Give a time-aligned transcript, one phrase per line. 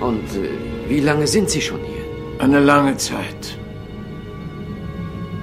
[0.00, 2.04] Und äh, wie lange sind Sie schon hier?
[2.38, 3.58] Eine lange Zeit.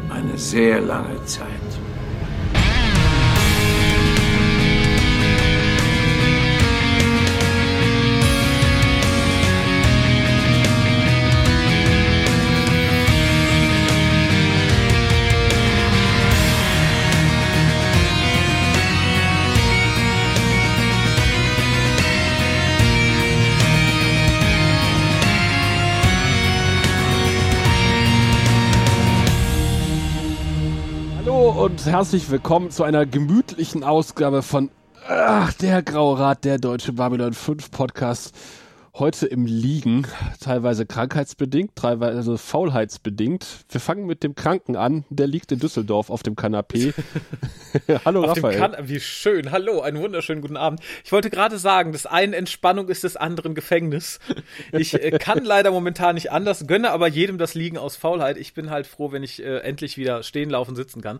[0.09, 1.47] Eine sehr lange Zeit.
[31.87, 34.69] Herzlich willkommen zu einer gemütlichen Ausgabe von
[35.07, 38.35] Ach, der Graue Rat, der Deutsche Babylon 5 Podcast
[38.99, 40.07] heute im Liegen,
[40.39, 43.45] teilweise krankheitsbedingt, teilweise faulheitsbedingt.
[43.69, 46.93] Wir fangen mit dem Kranken an, der liegt in Düsseldorf auf dem Kanapee.
[48.05, 48.57] Hallo auf Raphael.
[48.57, 50.79] Kan Wie schön, hallo, einen wunderschönen guten Abend.
[51.03, 54.19] Ich wollte gerade sagen, das einen Entspannung ist des anderen Gefängnis.
[54.71, 58.37] Ich äh, kann leider momentan nicht anders, gönne aber jedem das Liegen aus Faulheit.
[58.37, 61.19] Ich bin halt froh, wenn ich äh, endlich wieder stehen, laufen, sitzen kann.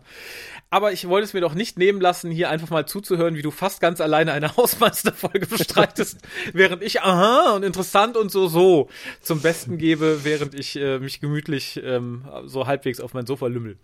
[0.70, 3.50] Aber ich wollte es mir doch nicht nehmen lassen, hier einfach mal zuzuhören, wie du
[3.50, 6.18] fast ganz alleine eine Hausmeisterfolge bestreitest,
[6.52, 8.88] während ich aha und interessant und so so
[9.20, 13.76] zum Besten gebe, während ich äh, mich gemütlich ähm, so halbwegs auf mein Sofa lümmel.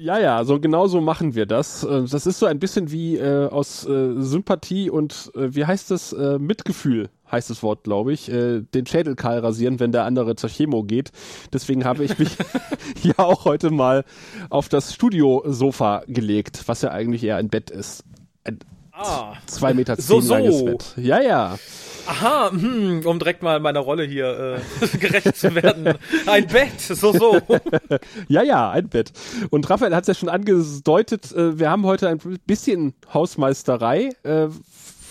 [0.00, 1.82] Ja, ja, so genau so machen wir das.
[1.82, 5.90] Äh, das ist so ein bisschen wie äh, aus äh, Sympathie und äh, wie heißt
[5.90, 6.12] das?
[6.12, 10.36] Äh, Mitgefühl heißt das Wort, glaube ich, äh, den Schädel kahl rasieren, wenn der andere
[10.36, 11.10] zur Chemo geht.
[11.52, 12.30] Deswegen habe ich mich
[12.96, 14.04] hier auch heute mal
[14.50, 18.04] auf das Studiosofa gelegt, was ja eigentlich eher ein Bett ist.
[18.44, 18.60] Ein
[18.98, 20.34] ah, zwei Meter zehn so, so.
[20.34, 20.94] langes Bett.
[20.96, 21.58] Ja, ja.
[22.06, 25.92] Aha, hm, um direkt mal meiner Rolle hier äh, gerecht zu werden.
[26.26, 27.38] Ein Bett, so, so.
[28.28, 29.12] ja, ja, ein Bett.
[29.50, 34.10] Und Raphael hat es ja schon angedeutet, äh, wir haben heute ein bisschen Hausmeisterei.
[34.22, 34.48] Äh,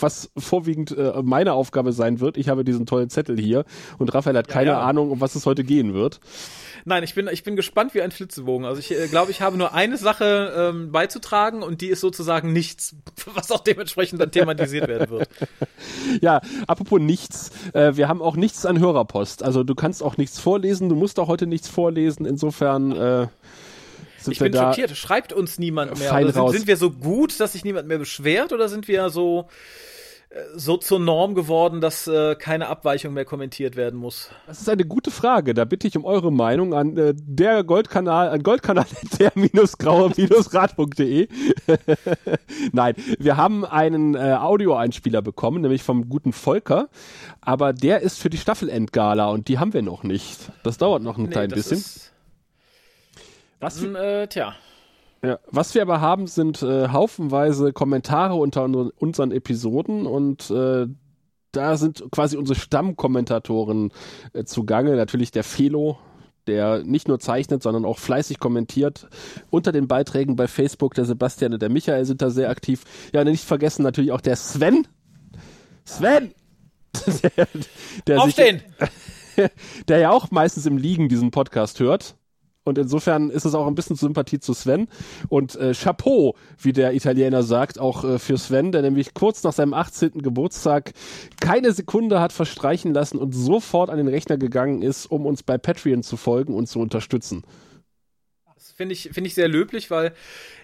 [0.01, 2.37] was vorwiegend äh, meine Aufgabe sein wird.
[2.37, 3.65] Ich habe diesen tollen Zettel hier
[3.97, 4.81] und Raphael hat keine ja, ja.
[4.81, 6.19] Ahnung, um was es heute gehen wird.
[6.85, 8.65] Nein, ich bin, ich bin gespannt wie ein Flitzebogen.
[8.65, 12.53] Also ich äh, glaube, ich habe nur eine Sache ähm, beizutragen und die ist sozusagen
[12.53, 12.95] nichts,
[13.33, 15.29] was auch dementsprechend dann thematisiert werden wird.
[16.21, 17.51] Ja, apropos nichts.
[17.73, 19.43] Äh, wir haben auch nichts an Hörerpost.
[19.43, 22.25] Also du kannst auch nichts vorlesen, du musst auch heute nichts vorlesen.
[22.25, 23.27] Insofern äh,
[24.31, 24.95] ich bin schockiert.
[24.95, 26.31] Schreibt uns niemand mehr.
[26.31, 29.47] Sind, sind, wir so gut, dass sich niemand mehr beschwert oder sind wir so
[30.55, 34.29] so zur Norm geworden, dass äh, keine Abweichung mehr kommentiert werden muss?
[34.45, 35.53] Das ist eine gute Frage.
[35.53, 38.85] Da bitte ich um eure Meinung an äh, der Goldkanal, an Goldkanal
[39.19, 41.27] der-grauer-rad.de.
[42.71, 46.89] Nein, wir haben einen äh, Audioeinspieler bekommen, nämlich vom guten Volker,
[47.41, 50.51] aber der ist für die Staffelendgala und die haben wir noch nicht.
[50.63, 51.83] Das dauert noch ein nee, klein bisschen.
[53.59, 53.83] Was?
[53.83, 54.55] Äh, tja.
[55.23, 58.63] Ja, was wir aber haben, sind äh, haufenweise Kommentare unter
[58.97, 60.87] unseren Episoden und äh,
[61.51, 63.91] da sind quasi unsere Stammkommentatoren
[64.33, 64.95] äh, zugange.
[64.95, 65.97] Natürlich der Felo,
[66.45, 69.07] der nicht nur zeichnet, sondern auch fleißig kommentiert.
[69.49, 72.83] Unter den Beiträgen bei Facebook, der Sebastian und der Michael sind da sehr aktiv.
[73.11, 74.87] Ja, und nicht vergessen natürlich auch der Sven.
[75.83, 76.31] Sven!
[77.37, 77.47] der,
[78.05, 78.61] der Aufstehen!
[79.35, 79.49] Sich,
[79.87, 82.16] der ja auch meistens im Liegen diesen Podcast hört.
[82.67, 84.87] Und insofern ist es auch ein bisschen Sympathie zu Sven.
[85.29, 89.53] Und äh, Chapeau, wie der Italiener sagt, auch äh, für Sven, der nämlich kurz nach
[89.53, 90.21] seinem 18.
[90.21, 90.91] Geburtstag
[91.39, 95.57] keine Sekunde hat verstreichen lassen und sofort an den Rechner gegangen ist, um uns bei
[95.57, 97.43] Patreon zu folgen und zu unterstützen
[98.77, 100.13] finde ich, finde ich sehr löblich, weil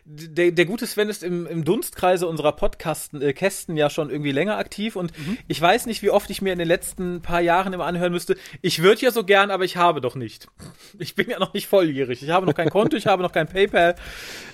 [0.05, 4.31] der, der gute Sven ist im, im Dunstkreise unserer Podcasten, äh, Kästen ja schon irgendwie
[4.31, 5.37] länger aktiv und mhm.
[5.47, 8.35] ich weiß nicht, wie oft ich mir in den letzten paar Jahren immer anhören müsste,
[8.61, 10.47] ich würde ja so gern, aber ich habe doch nicht.
[10.99, 12.21] Ich bin ja noch nicht volljährig.
[12.21, 13.95] Ich habe noch kein Konto, ich habe noch kein PayPal.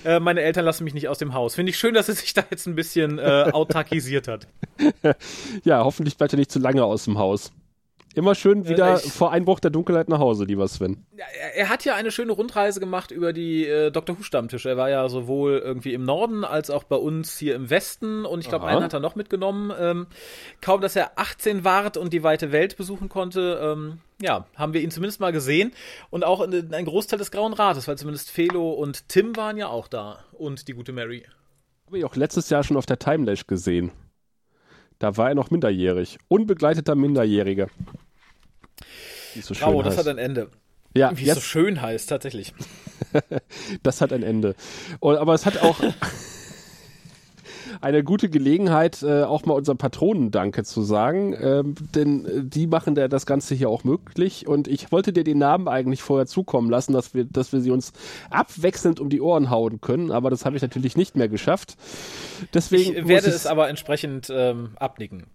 [0.04, 1.54] Äh, meine Eltern lassen mich nicht aus dem Haus.
[1.54, 4.48] Finde ich schön, dass er sich da jetzt ein bisschen äh, autarkisiert hat.
[5.64, 7.52] ja, hoffentlich bleibt er nicht zu lange aus dem Haus.
[8.14, 11.06] Immer schön wieder ich, vor Einbruch der Dunkelheit nach Hause, lieber Sven.
[11.54, 14.18] Er, hat ja eine schöne Rundreise gemacht über die äh, Dr.
[14.18, 14.68] Who Stammtische.
[14.68, 18.40] Er war ja sowohl irgendwie im Norden als auch bei uns hier im Westen und
[18.40, 19.72] ich glaube, einen hat er noch mitgenommen.
[19.78, 20.06] Ähm,
[20.60, 24.80] kaum, dass er 18 ward und die weite Welt besuchen konnte, ähm, ja, haben wir
[24.80, 25.72] ihn zumindest mal gesehen
[26.10, 29.68] und auch in, ein Großteil des Grauen Rates, weil zumindest Felo und Tim waren ja
[29.68, 31.24] auch da und die gute Mary.
[31.86, 33.92] Habe ich auch letztes Jahr schon auf der Timelash gesehen.
[35.00, 36.18] Da war er noch minderjährig.
[36.28, 37.68] Unbegleiteter Minderjähriger.
[39.42, 39.86] So schön Bravo, heißt.
[39.86, 40.48] das hat ein Ende.
[40.94, 42.52] Ja, Wie es so schön heißt, tatsächlich.
[43.82, 44.56] das hat ein Ende.
[44.98, 45.80] Und, aber es hat auch
[47.80, 52.94] eine gute Gelegenheit, äh, auch mal unser Patronendanke zu sagen, ähm, denn äh, die machen
[52.94, 56.70] da das Ganze hier auch möglich und ich wollte dir die Namen eigentlich vorher zukommen
[56.70, 57.92] lassen, dass wir, dass wir sie uns
[58.30, 61.76] abwechselnd um die Ohren hauen können, aber das habe ich natürlich nicht mehr geschafft.
[62.52, 65.26] Deswegen ich werde es aber entsprechend ähm, abnicken.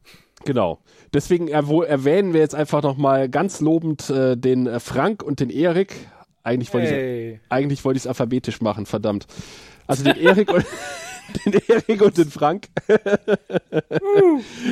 [0.43, 0.79] Genau.
[1.13, 5.95] Deswegen erwähnen wir jetzt einfach nochmal ganz lobend äh, den äh, Frank und den Erik.
[6.43, 7.39] Eigentlich wollte hey.
[7.71, 9.25] ich es alphabetisch machen, verdammt.
[9.87, 10.65] Also den Erik und
[11.45, 12.67] den Erik und den Frank.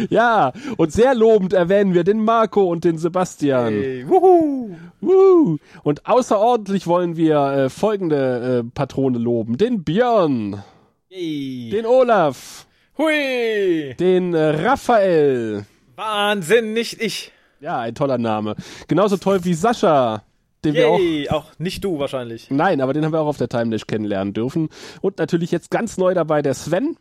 [0.09, 3.73] ja, und sehr lobend erwähnen wir den Marco und den Sebastian.
[3.73, 4.75] Hey, wuhu.
[5.01, 5.57] Wuhu.
[5.83, 9.57] Und außerordentlich wollen wir äh, folgende äh, Patrone loben.
[9.57, 10.63] Den Björn.
[11.09, 11.69] Hey.
[11.71, 12.67] Den Olaf.
[12.97, 13.95] Hui.
[13.99, 15.65] Den äh, Raphael.
[15.95, 17.31] Wahnsinn, nicht ich.
[17.59, 18.55] Ja, ein toller Name.
[18.87, 20.23] Genauso toll wie Sascha.
[20.63, 22.49] Den Yay, wir auch, auch nicht du wahrscheinlich.
[22.49, 24.69] Nein, aber den haben wir auch auf der Timelash kennenlernen dürfen.
[25.01, 26.97] Und natürlich jetzt ganz neu dabei der Sven.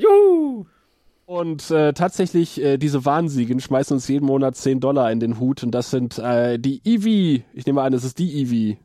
[0.00, 0.66] Juhu!
[1.26, 5.62] Und äh, tatsächlich, äh, diese Wahnsiegen schmeißen uns jeden Monat 10 Dollar in den Hut.
[5.62, 7.44] Und das sind äh, die Eevee.
[7.52, 8.78] Ich nehme an, es ist die Eevee.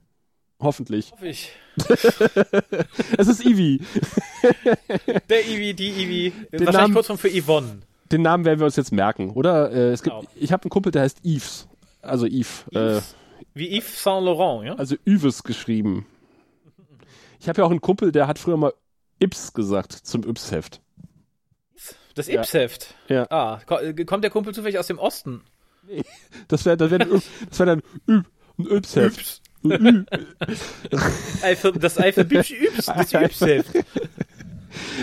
[0.59, 1.11] Hoffentlich.
[1.11, 1.51] Hoffe ich.
[3.17, 3.79] es ist Eevee.
[5.29, 6.29] Der Eevee, die Eevee.
[6.29, 7.81] Den Wahrscheinlich Namen, Kurzform für Yvonne.
[8.11, 9.71] Den Namen werden wir uns jetzt merken, oder?
[9.71, 10.27] Äh, es gibt, genau.
[10.35, 11.67] Ich habe einen Kumpel, der heißt Yves.
[12.01, 12.65] Also Yves.
[12.71, 12.75] Yves.
[12.75, 13.01] Äh,
[13.53, 14.75] wie Yves Saint Laurent, ja?
[14.75, 16.05] Also Yves geschrieben.
[17.39, 18.73] Ich habe ja auch einen Kumpel, der hat früher mal
[19.19, 20.81] Ips gesagt zum Yps-Heft.
[22.15, 22.95] Das Ips-Heft?
[23.09, 23.27] Ja.
[23.29, 25.41] Ah, kommt der Kumpel zufällig aus dem Osten?
[25.87, 26.03] Nee,
[26.47, 27.09] das wäre das wär dann,
[27.49, 27.83] das wär dann
[28.59, 29.41] Yps-Heft.
[31.79, 33.13] Das alphabetisch Yps, das.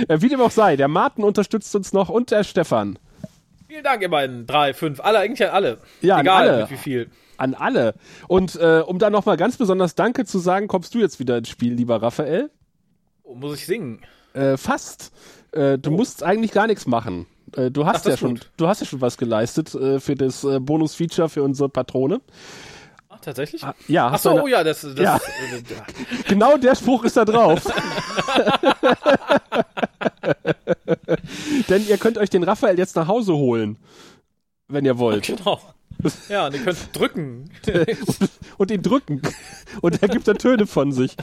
[0.22, 2.98] Wie dem auch sei, der Martin unterstützt uns noch und der Stefan.
[3.66, 4.46] Vielen Dank, ihr beiden.
[4.46, 5.78] Drei, fünf, alle, eigentlich an alle.
[6.00, 6.70] Ja, Egal, an alle.
[6.70, 7.94] wie viel an alle.
[8.28, 11.48] Und äh, um da nochmal ganz besonders Danke zu sagen, kommst du jetzt wieder ins
[11.48, 12.50] Spiel, lieber Raphael.
[13.22, 14.00] Oh, muss ich singen?
[14.32, 15.12] Äh, fast.
[15.52, 15.94] Äh, du oh.
[15.94, 17.26] musst eigentlich gar nichts machen.
[17.56, 20.44] Äh, du hast Ach, ja schon, du hast ja schon was geleistet äh, für das
[20.44, 22.20] äh, Bonus-Feature für unsere Patrone.
[23.24, 23.64] Tatsächlich?
[23.64, 24.10] Ah, ja.
[24.12, 25.18] Ach so, eine, oh ja, das, das ja.
[26.28, 27.62] genau der Spruch ist da drauf.
[31.68, 33.78] Denn ihr könnt euch den Raphael jetzt nach Hause holen,
[34.68, 35.26] wenn ihr wollt.
[35.26, 35.60] Genau.
[36.28, 37.50] Ja, und ihr könnt drücken.
[37.66, 39.22] und, und ihn drücken.
[39.80, 41.16] Und er gibt dann Töne von sich.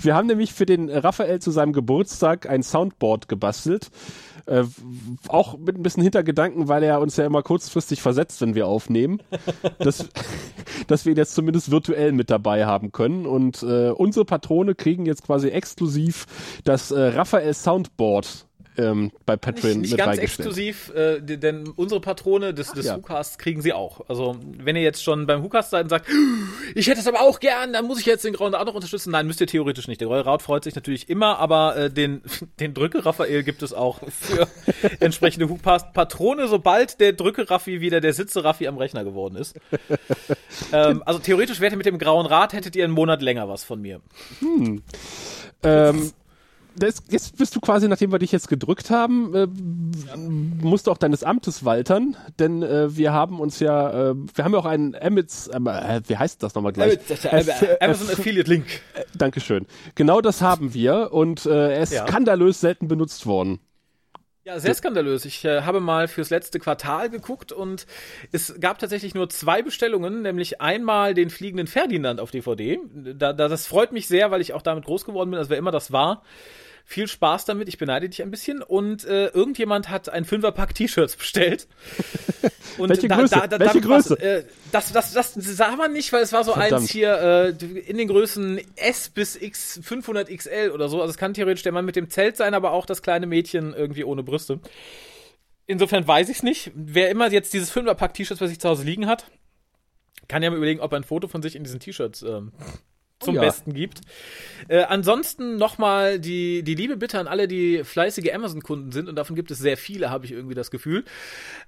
[0.00, 3.90] Wir haben nämlich für den Raphael zu seinem Geburtstag ein Soundboard gebastelt.
[4.46, 4.64] Äh,
[5.28, 9.20] auch mit ein bisschen Hintergedanken, weil er uns ja immer kurzfristig versetzt, wenn wir aufnehmen,
[9.78, 10.06] dass,
[10.86, 13.24] dass wir ihn jetzt zumindest virtuell mit dabei haben können.
[13.24, 16.26] Und äh, unsere Patrone kriegen jetzt quasi exklusiv
[16.64, 18.46] das äh, Raphael Soundboard
[18.76, 22.96] ähm, bei Patreon nicht, nicht ganz exklusiv, äh, denn unsere Patrone des, des ja.
[22.96, 24.08] WhoCasts kriegen sie auch.
[24.08, 26.08] Also wenn ihr jetzt schon beim WhoCast seid und sagt,
[26.74, 29.12] ich hätte es aber auch gern, dann muss ich jetzt den Grauen auch noch unterstützen.
[29.12, 30.00] Nein, müsst ihr theoretisch nicht.
[30.00, 32.22] Der Graue Raut freut sich natürlich immer, aber äh, den,
[32.60, 34.48] den Drücke Raphael gibt es auch für
[35.00, 39.56] entsprechende WhoCast-Patrone, sobald der Drücke Raffi wieder der Sitze Raffi am Rechner geworden ist.
[40.72, 43.62] ähm, also theoretisch wärt ihr mit dem Grauen Rat, hättet ihr einen Monat länger was
[43.62, 44.00] von mir.
[44.40, 44.82] Hm.
[45.62, 46.12] Ähm,
[46.76, 50.16] das, jetzt bist du quasi, nachdem wir dich jetzt gedrückt haben, äh, ja.
[50.16, 54.52] musst du auch deines Amtes waltern, denn äh, wir haben uns ja, äh, wir haben
[54.52, 56.98] ja auch einen Amits, äh, wie heißt das nochmal gleich?
[57.24, 58.66] Äh, Amazon Affiliate Link.
[58.94, 59.66] Äh, Dankeschön.
[59.94, 62.06] Genau das haben wir und äh, er ist ja.
[62.06, 63.60] skandalös selten benutzt worden.
[64.46, 65.24] Ja, sehr skandalös.
[65.24, 67.86] Ich äh, habe mal fürs letzte Quartal geguckt und
[68.30, 72.78] es gab tatsächlich nur zwei Bestellungen, nämlich einmal den fliegenden Ferdinand auf DVD.
[72.92, 75.56] Da, da, das freut mich sehr, weil ich auch damit groß geworden bin, also wer
[75.56, 76.22] immer das war
[76.84, 77.68] viel Spaß damit.
[77.68, 78.62] Ich beneide dich ein bisschen.
[78.62, 81.66] Und äh, irgendjemand hat ein Fünferpack T-Shirts bestellt.
[82.78, 83.34] Und Welche da, Größe?
[83.34, 84.20] Da, da, Welche Größe?
[84.20, 86.82] Äh, das, das, das sah man nicht, weil es war so Verdammt.
[86.82, 91.00] eins hier äh, in den Größen S bis X 500 XL oder so.
[91.00, 93.72] Also es kann theoretisch der Mann mit dem Zelt sein, aber auch das kleine Mädchen
[93.74, 94.60] irgendwie ohne Brüste.
[95.66, 96.70] Insofern weiß ich es nicht.
[96.74, 99.24] Wer immer jetzt dieses Fünferpack T-Shirts bei sich zu Hause liegen hat,
[100.28, 102.52] kann ja mal überlegen, ob er ein Foto von sich in diesen T-Shirts ähm,
[103.20, 103.42] zum oh ja.
[103.42, 104.00] Besten gibt.
[104.68, 109.36] Äh, ansonsten nochmal die, die liebe Bitte an alle, die fleißige Amazon-Kunden sind, und davon
[109.36, 111.04] gibt es sehr viele, habe ich irgendwie das Gefühl.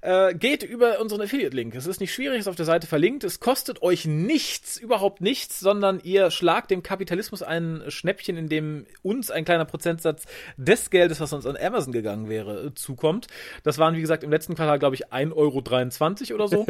[0.01, 1.75] Äh, geht über unseren Affiliate-Link.
[1.75, 3.25] Es ist nicht schwierig, ist auf der Seite verlinkt.
[3.25, 8.87] Es kostet euch nichts, überhaupt nichts, sondern ihr schlagt dem Kapitalismus ein Schnäppchen, in dem
[9.03, 10.25] uns ein kleiner Prozentsatz
[10.57, 13.27] des Geldes, was uns an Amazon gegangen wäre, zukommt.
[13.63, 16.67] Das waren, wie gesagt, im letzten Quartal, glaube ich, 1,23 Euro oder so.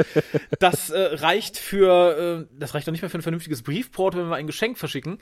[0.59, 4.29] das äh, reicht für, äh, das reicht noch nicht mal für ein vernünftiges Briefporto, wenn
[4.29, 5.19] wir ein Geschenk verschicken.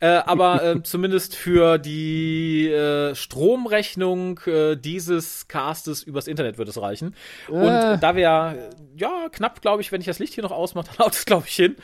[0.00, 6.80] Äh, aber äh, zumindest für die äh, Stromrechnung äh, dieses Castes übers Internet wird es
[6.80, 7.14] reichen.
[7.48, 7.98] Und äh.
[7.98, 8.54] da wir ja,
[8.96, 11.44] ja, knapp, glaube ich, wenn ich das Licht hier noch ausmache, dann haut es, glaube
[11.46, 11.76] ich, hin.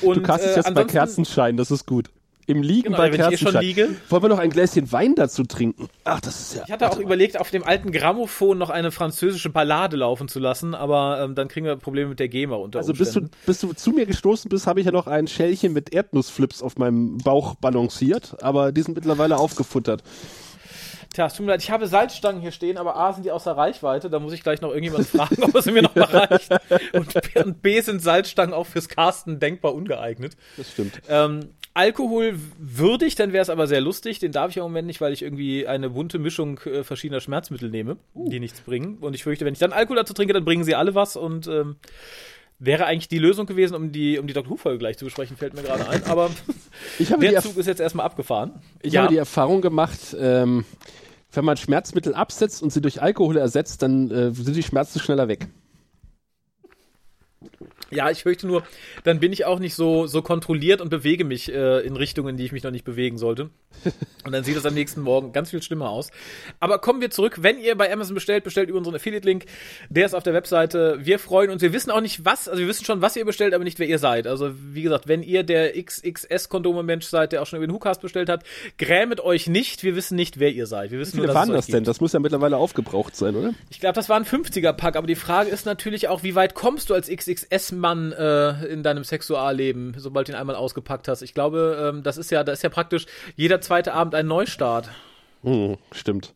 [0.00, 2.10] Und, du castest jetzt bei Kerzenschein, das ist gut.
[2.48, 3.90] Im Liegen genau, bei eh schon liege.
[4.08, 5.88] Wollen wir noch ein Gläschen Wein dazu trinken?
[6.04, 6.62] Ach, das ist ja.
[6.64, 10.74] Ich hatte auch überlegt, auf dem alten Grammophon noch eine französische Ballade laufen zu lassen,
[10.74, 13.74] aber ähm, dann kriegen wir Probleme mit der GEMA unter Also bis du, bis du
[13.74, 17.54] zu mir gestoßen bist, habe ich ja noch ein Schälchen mit Erdnussflips auf meinem Bauch
[17.56, 20.02] balanciert, aber die sind mittlerweile aufgefuttert.
[21.12, 23.52] Tja, es tut mir leid, ich habe Salzstangen hier stehen, aber A sind die außer
[23.52, 24.10] Reichweite.
[24.10, 26.50] Da muss ich gleich noch irgendjemand fragen, ob es mir noch mal reicht.
[26.92, 30.36] Und, und, B sind Salzstangen auch fürs Casten denkbar ungeeignet.
[30.56, 31.00] Das stimmt.
[31.08, 34.18] Ähm, Alkohol würdig, dann wäre es aber sehr lustig.
[34.18, 37.70] Den darf ich im Moment nicht, weil ich irgendwie eine bunte Mischung äh, verschiedener Schmerzmittel
[37.70, 38.28] nehme, uh.
[38.28, 38.98] die nichts bringen.
[39.00, 41.46] Und ich fürchte, wenn ich dann Alkohol dazu trinke, dann bringen sie alle was und
[41.46, 41.76] ähm,
[42.58, 44.50] wäre eigentlich die Lösung gewesen, um die, um die Dr.
[44.50, 46.02] Who-Folge gleich zu besprechen, fällt mir gerade ein.
[46.06, 46.30] Aber
[47.20, 48.60] der Zug ist jetzt erstmal abgefahren.
[48.82, 49.02] Ich ja.
[49.02, 50.64] habe die Erfahrung gemacht, ähm,
[51.30, 55.28] wenn man Schmerzmittel absetzt und sie durch Alkohol ersetzt, dann äh, sind die Schmerzen schneller
[55.28, 55.46] weg.
[57.90, 58.64] Ja, ich fürchte nur,
[59.04, 62.44] dann bin ich auch nicht so, so kontrolliert und bewege mich äh, in Richtungen, die
[62.44, 63.50] ich mich noch nicht bewegen sollte.
[64.24, 66.10] Und dann sieht es am nächsten Morgen ganz viel schlimmer aus.
[66.60, 67.38] Aber kommen wir zurück.
[67.40, 69.46] Wenn ihr bei Amazon bestellt, bestellt über unseren Affiliate-Link.
[69.88, 70.98] Der ist auf der Webseite.
[71.00, 71.62] Wir freuen uns.
[71.62, 73.86] Wir wissen auch nicht, was, also wir wissen schon, was ihr bestellt, aber nicht, wer
[73.86, 74.26] ihr seid.
[74.26, 78.28] Also, wie gesagt, wenn ihr der XXS-Kondome-Mensch seid, der auch schon über den WhoCast bestellt
[78.28, 78.44] hat,
[78.76, 79.82] grämet euch nicht.
[79.82, 80.90] Wir wissen nicht, wer ihr seid.
[80.90, 81.84] Wir wissen wie viele nur, waren das denn?
[81.84, 83.54] Das muss ja mittlerweile aufgebraucht sein, oder?
[83.70, 84.96] Ich glaube, das war ein 50er-Pack.
[84.96, 89.04] Aber die Frage ist natürlich auch, wie weit kommst du als XXS-Mann äh, in deinem
[89.04, 91.22] Sexualleben, sobald du ihn einmal ausgepackt hast?
[91.22, 93.06] Ich glaube, ähm, das ist ja, das ist ja praktisch
[93.36, 94.90] jeder zweite Abend ein Neustart.
[95.42, 96.34] Hm, stimmt.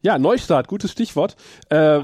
[0.00, 1.36] Ja, Neustart, gutes Stichwort.
[1.70, 2.00] Äh,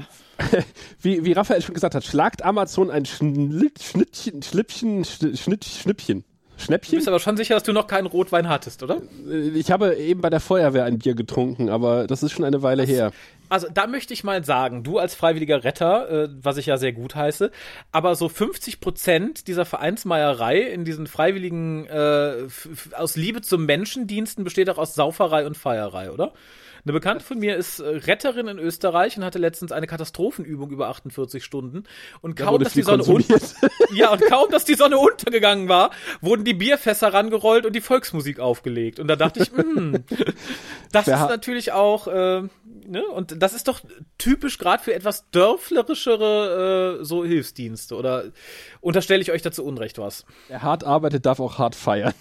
[1.01, 6.25] wie, wie Raphael schon gesagt hat, schlagt Amazon ein Schnittchen, Schlippchen, Schnitt, Schnippchen.
[6.57, 6.91] Schnäppchen?
[6.91, 9.01] Du bist aber schon sicher, dass du noch keinen Rotwein hattest, oder?
[9.29, 12.61] Äh, ich habe eben bei der Feuerwehr ein Bier getrunken, aber das ist schon eine
[12.61, 13.11] Weile das, her.
[13.49, 16.93] Also da möchte ich mal sagen, du als freiwilliger Retter, äh, was ich ja sehr
[16.93, 17.51] gut heiße,
[17.91, 22.47] aber so 50 Prozent dieser Vereinsmeierei in diesen freiwilligen äh,
[22.95, 26.33] aus Liebe zum Menschendiensten besteht auch aus Sauferei und Feierei, oder?
[26.85, 30.87] Eine Bekannte von mir ist äh, Retterin in Österreich und hatte letztens eine Katastrophenübung über
[30.89, 31.85] 48 Stunden.
[32.21, 33.03] Und kaum, dass die Sonne
[33.95, 35.89] ja, und kaum, dass die Sonne untergegangen war,
[36.21, 38.99] wurden die Bierfässer rangerollt und die Volksmusik aufgelegt.
[38.99, 40.03] Und da dachte ich, hm,
[40.91, 42.43] das Wer ist natürlich auch, äh,
[42.87, 43.05] ne?
[43.05, 43.81] Und das ist doch
[44.17, 47.95] typisch gerade für etwas dörflerischere äh, so Hilfsdienste.
[47.95, 48.25] Oder
[48.81, 50.25] unterstelle ich euch dazu Unrecht was?
[50.47, 52.13] Wer hart arbeitet, darf auch hart feiern.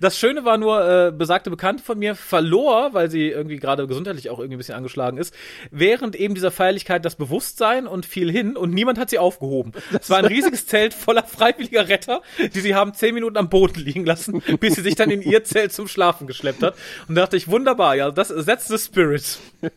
[0.00, 4.30] Das Schöne war nur, äh, besagte Bekannte von mir verlor, weil sie irgendwie gerade gesundheitlich
[4.30, 5.34] auch irgendwie ein bisschen angeschlagen ist,
[5.70, 9.72] während eben dieser Feierlichkeit das Bewusstsein und fiel hin und niemand hat sie aufgehoben.
[9.98, 12.22] Es war ein riesiges Zelt voller freiwilliger Retter,
[12.54, 15.44] die sie haben zehn Minuten am Boden liegen lassen, bis sie sich dann in ihr
[15.44, 16.76] Zelt zum Schlafen geschleppt hat.
[17.08, 19.38] Und da dachte ich, wunderbar, ja, das setzt the spirit.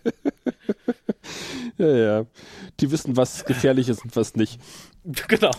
[1.77, 2.25] ja, ja.
[2.79, 4.59] Die wissen, was gefährlich ist und was nicht.
[5.27, 5.51] Genau,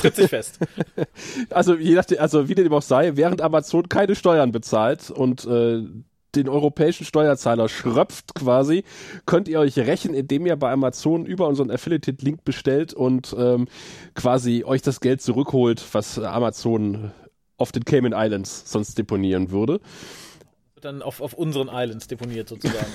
[0.00, 0.58] tritt sich fest.
[1.50, 5.84] also je nachdem, also wie dem auch sei, während Amazon keine Steuern bezahlt und äh,
[6.34, 8.82] den europäischen Steuerzahler schröpft quasi,
[9.24, 13.68] könnt ihr euch rächen, indem ihr bei Amazon über unseren Affiliate-Link bestellt und ähm,
[14.16, 17.12] quasi euch das Geld zurückholt, was Amazon
[17.56, 19.78] auf den Cayman Islands sonst deponieren würde
[20.80, 22.86] dann auf, auf unseren Islands deponiert sozusagen.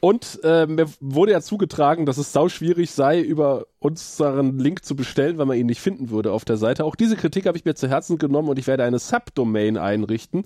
[0.00, 4.96] Und äh, mir wurde ja zugetragen, dass es sau schwierig sei, über unseren Link zu
[4.96, 6.84] bestellen, weil man ihn nicht finden würde auf der Seite.
[6.84, 10.44] Auch diese Kritik habe ich mir zu Herzen genommen und ich werde eine Subdomain einrichten,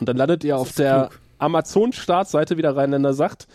[0.00, 3.46] Und dann landet ihr auf der Amazon-Startseite, wie der Rheinländer sagt.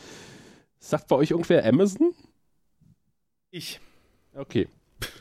[0.80, 2.14] Sagt bei euch irgendwer Amazon?
[3.50, 3.80] Ich.
[4.36, 4.68] Okay.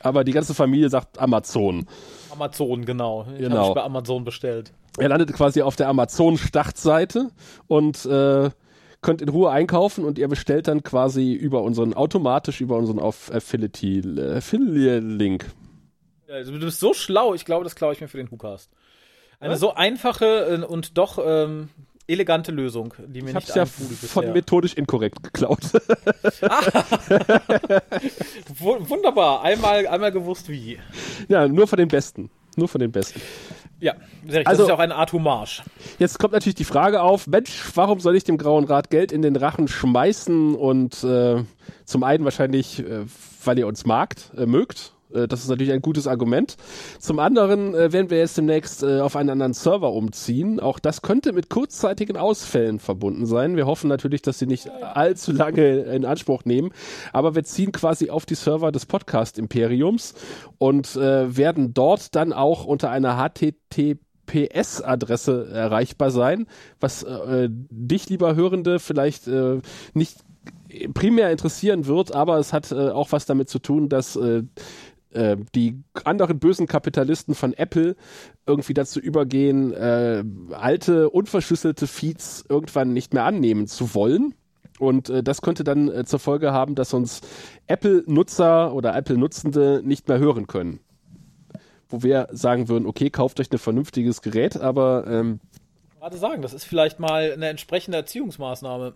[0.01, 1.85] Aber die ganze Familie sagt Amazon.
[2.31, 3.27] Amazon, genau.
[3.33, 3.65] Ich genau.
[3.65, 4.71] habe bei Amazon bestellt.
[4.97, 7.31] Er landet quasi auf der Amazon-Startseite
[7.67, 8.49] und äh,
[9.01, 15.45] könnt in Ruhe einkaufen und ihr bestellt dann quasi über unseren, automatisch über unseren Affiliate-Link.
[16.29, 18.69] Also du bist so schlau, ich glaube, das klaue ich mir für den WhoCast.
[19.39, 19.59] Eine Was?
[19.59, 21.69] so einfache äh, und doch ähm,
[22.07, 25.59] elegante Lösung, die mir ich nicht ja von methodisch inkorrekt geklaut.
[26.41, 26.61] ah.
[28.59, 30.77] Wunderbar, einmal, einmal gewusst wie.
[31.27, 32.29] Ja, nur von den Besten.
[32.55, 33.21] Nur von den Besten.
[33.79, 33.95] Ja,
[34.25, 35.63] das also, ist ja auch eine Art Hommage.
[35.99, 39.21] Jetzt kommt natürlich die Frage auf, Mensch, warum soll ich dem Grauen Rat Geld in
[39.21, 40.55] den Rachen schmeißen?
[40.55, 41.43] Und äh,
[41.83, 43.05] zum einen wahrscheinlich, äh,
[43.43, 46.55] weil ihr uns magt, äh, mögt äh, das ist natürlich ein gutes Argument.
[46.99, 50.59] Zum anderen äh, werden wir jetzt demnächst äh, auf einen anderen Server umziehen.
[50.59, 53.55] Auch das könnte mit kurzzeitigen Ausfällen verbunden sein.
[53.55, 56.71] Wir hoffen natürlich, dass sie nicht allzu lange in Anspruch nehmen.
[57.13, 60.13] Aber wir ziehen quasi auf die Server des Podcast Imperiums
[60.57, 66.47] und äh, werden dort dann auch unter einer HTTP PS-Adresse erreichbar sein,
[66.79, 69.59] was äh, dich, lieber Hörende, vielleicht äh,
[69.93, 70.17] nicht
[70.93, 74.19] primär interessieren wird, aber es hat äh, auch was damit zu tun, dass
[75.15, 77.95] äh, die anderen bösen Kapitalisten von Apple
[78.45, 84.33] irgendwie dazu übergehen, äh, alte, unverschlüsselte Feeds irgendwann nicht mehr annehmen zu wollen.
[84.79, 87.21] Und äh, das könnte dann äh, zur Folge haben, dass uns
[87.67, 90.79] Apple-Nutzer oder Apple-Nutzende nicht mehr hören können.
[91.87, 95.39] Wo wir sagen würden, okay, kauft euch ein vernünftiges Gerät, aber ähm,
[96.05, 98.93] gerade sagen, das ist vielleicht mal eine entsprechende Erziehungsmaßnahme.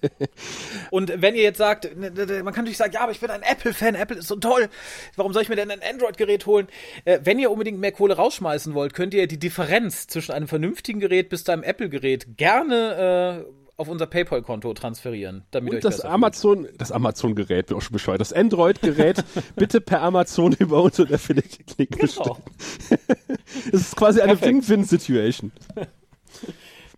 [0.92, 3.18] und wenn ihr jetzt sagt, ne, ne, ne, man kann natürlich sagen, ja, aber ich
[3.18, 4.68] bin ein Apple-Fan, Apple ist so toll,
[5.16, 6.68] warum soll ich mir denn ein Android-Gerät holen?
[7.04, 11.00] Äh, wenn ihr unbedingt mehr Kohle rausschmeißen wollt, könnt ihr die Differenz zwischen einem vernünftigen
[11.00, 16.68] Gerät bis zu einem Apple-Gerät gerne äh, auf unser PayPal-Konto transferieren, damit und das Amazon,
[16.76, 19.24] das Amazon-Gerät, bin auch schon bescheuert, das Android-Gerät
[19.56, 22.38] bitte per Amazon über unseren Affiliate-Link genau.
[23.66, 25.50] Es ist quasi eine Win-Win-Situation.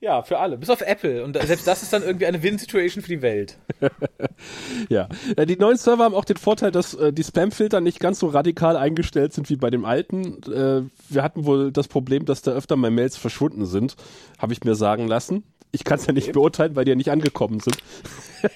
[0.02, 0.58] Ja, für alle.
[0.58, 1.22] Bis auf Apple.
[1.22, 3.56] Und selbst das ist dann irgendwie eine Win-Situation für die Welt.
[4.88, 5.08] ja.
[5.46, 8.76] Die neuen Server haben auch den Vorteil, dass äh, die Spam-Filter nicht ganz so radikal
[8.76, 10.42] eingestellt sind wie bei dem alten.
[10.42, 13.94] Äh, wir hatten wohl das Problem, dass da öfter mal Mails verschwunden sind.
[14.40, 15.44] Habe ich mir sagen lassen.
[15.70, 17.76] Ich kann es ja nicht beurteilen, weil die ja nicht angekommen sind.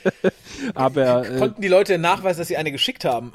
[0.75, 3.33] aber äh, konnten die Leute nachweisen, dass sie eine geschickt haben?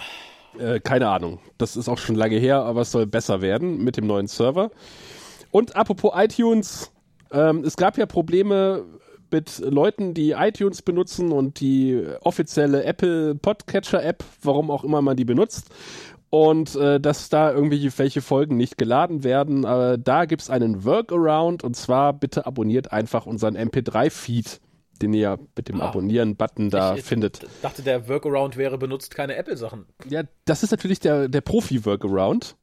[0.60, 1.40] Äh, keine Ahnung.
[1.58, 4.70] Das ist auch schon lange her, aber es soll besser werden mit dem neuen Server.
[5.50, 6.92] Und apropos iTunes,
[7.32, 8.86] ähm, es gab ja Probleme
[9.32, 15.16] mit Leuten, die iTunes benutzen und die offizielle Apple Podcatcher App, warum auch immer man
[15.16, 15.70] die benutzt
[16.32, 19.64] und äh, dass da irgendwie welche Folgen nicht geladen werden.
[19.66, 24.62] Äh, da gibt's einen Workaround und zwar bitte abonniert einfach unseren MP3-Feed,
[25.02, 27.44] den ihr mit dem ah, Abonnieren-Button da ich, findet.
[27.44, 29.86] Ich dachte, der Workaround wäre benutzt keine Apple-Sachen.
[30.08, 32.56] Ja, das ist natürlich der, der Profi-Workaround.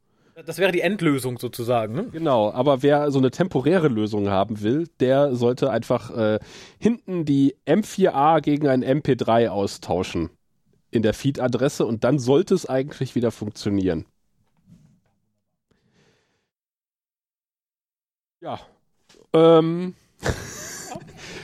[0.45, 2.05] Das wäre die Endlösung sozusagen, ne?
[2.11, 6.39] Genau, aber wer so eine temporäre Lösung haben will, der sollte einfach äh,
[6.79, 10.29] hinten die M4A gegen ein MP3 austauschen
[10.91, 14.05] in der Feed-Adresse und dann sollte es eigentlich wieder funktionieren.
[18.41, 18.59] Ja.
[19.33, 19.95] Ähm.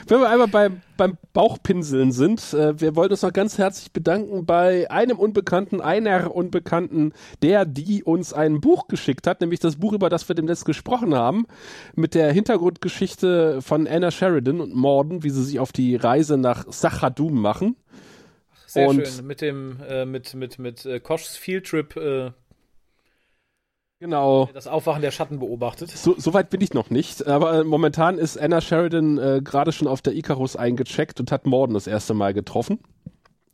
[0.08, 4.46] Wenn wir einmal beim, beim Bauchpinseln sind, äh, wir wollen uns noch ganz herzlich bedanken
[4.46, 9.92] bei einem Unbekannten, einer Unbekannten, der, die uns ein Buch geschickt hat, nämlich das Buch,
[9.92, 11.46] über das wir demnächst gesprochen haben,
[11.96, 16.70] mit der Hintergrundgeschichte von Anna Sheridan und Morden, wie sie sich auf die Reise nach
[16.70, 17.74] Sachadum machen.
[18.66, 19.26] Sehr und schön.
[19.26, 21.96] Mit dem, äh, mit, mit, mit äh, Koschs Fieldtrip.
[21.96, 22.30] Äh,
[23.98, 24.48] genau.
[24.52, 25.90] Das Aufwachen der Schatten beobachtet.
[25.90, 27.26] So, so weit bin ich noch nicht.
[27.26, 31.74] Aber momentan ist Anna Sheridan äh, gerade schon auf der Icarus eingecheckt und hat Morden
[31.74, 32.80] das erste Mal getroffen.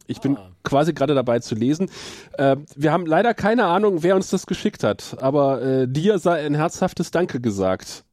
[0.07, 0.51] Ich bin ah.
[0.65, 1.91] quasi gerade dabei zu lesen.
[2.37, 6.45] Äh, wir haben leider keine Ahnung, wer uns das geschickt hat, aber äh, dir sei
[6.45, 8.05] ein herzhaftes Danke gesagt.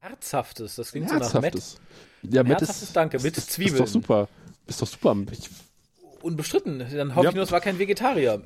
[0.00, 1.72] Herzhaftes, das klingt herzhaftes.
[1.72, 2.34] so nach Matt.
[2.34, 3.74] Ja, Matt herzhaftes ist, Danke, mit Zwiebeln.
[3.74, 4.28] Ist doch super.
[4.66, 5.16] Ist doch super.
[5.32, 5.50] Ich
[6.24, 6.78] unbestritten.
[6.78, 7.30] Dann hoffe ja.
[7.30, 8.42] ich nur, es war kein Vegetarier.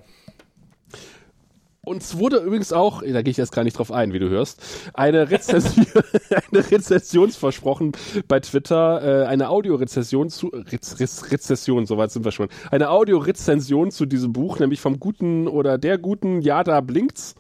[1.89, 4.63] Uns wurde übrigens auch, da gehe ich jetzt gar nicht drauf ein, wie du hörst,
[4.93, 5.87] eine, Rezension,
[6.53, 7.93] eine Rezession versprochen
[8.29, 13.91] bei Twitter, äh, eine Audiorezession zu, Rez, Rez, Rezession, soweit sind wir schon, eine Audiorezension
[13.91, 17.35] zu diesem Buch, nämlich vom guten oder der guten Ja, da blinkt's.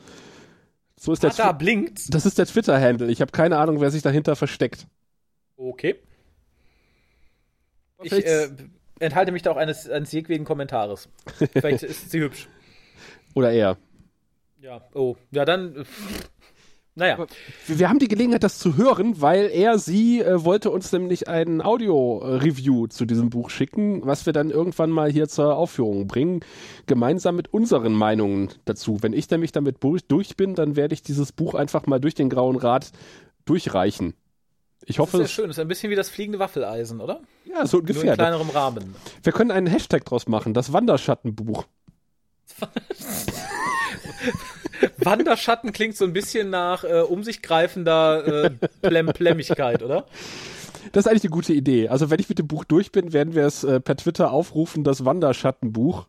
[0.99, 2.07] So ist der ah, da blinkt's?
[2.07, 3.11] Das ist der Twitter-Handle.
[3.11, 4.87] Ich habe keine Ahnung, wer sich dahinter versteckt.
[5.57, 5.97] Okay.
[8.03, 8.49] Ich äh,
[8.99, 11.09] enthalte mich da auch eines, eines jeglichen Kommentares.
[11.53, 12.49] Vielleicht ist sie hübsch.
[13.35, 13.77] Oder er.
[14.61, 15.17] Ja, oh.
[15.31, 15.85] Ja, dann.
[16.95, 17.29] Naja.
[17.69, 21.63] Wir haben die Gelegenheit, das zu hören, weil er, sie äh, wollte uns nämlich ein
[21.63, 26.41] Audio-Review zu diesem Buch schicken, was wir dann irgendwann mal hier zur Aufführung bringen,
[26.87, 29.01] gemeinsam mit unseren Meinungen dazu.
[29.01, 32.31] Wenn ich nämlich damit durch bin, dann werde ich dieses Buch einfach mal durch den
[32.31, 32.91] Grauen Rat
[33.45, 34.15] durchreichen.
[34.85, 35.51] Ich hoffe, das ist sehr schön.
[35.51, 37.21] Das ist ein bisschen wie das fliegende Waffeleisen, oder?
[37.45, 38.03] Ja, so ungefähr.
[38.03, 38.97] Nur in kleinerem Rahmen.
[39.23, 41.65] Wir können einen Hashtag draus machen, das Wanderschattenbuch.
[44.99, 48.51] Wanderschatten klingt so ein bisschen nach äh, um sich greifender äh,
[48.89, 50.07] Plem oder?
[50.93, 51.89] Das ist eigentlich eine gute Idee.
[51.89, 54.85] Also wenn ich mit dem Buch durch bin, werden wir es äh, per Twitter aufrufen,
[54.85, 56.07] das Wanderschattenbuch.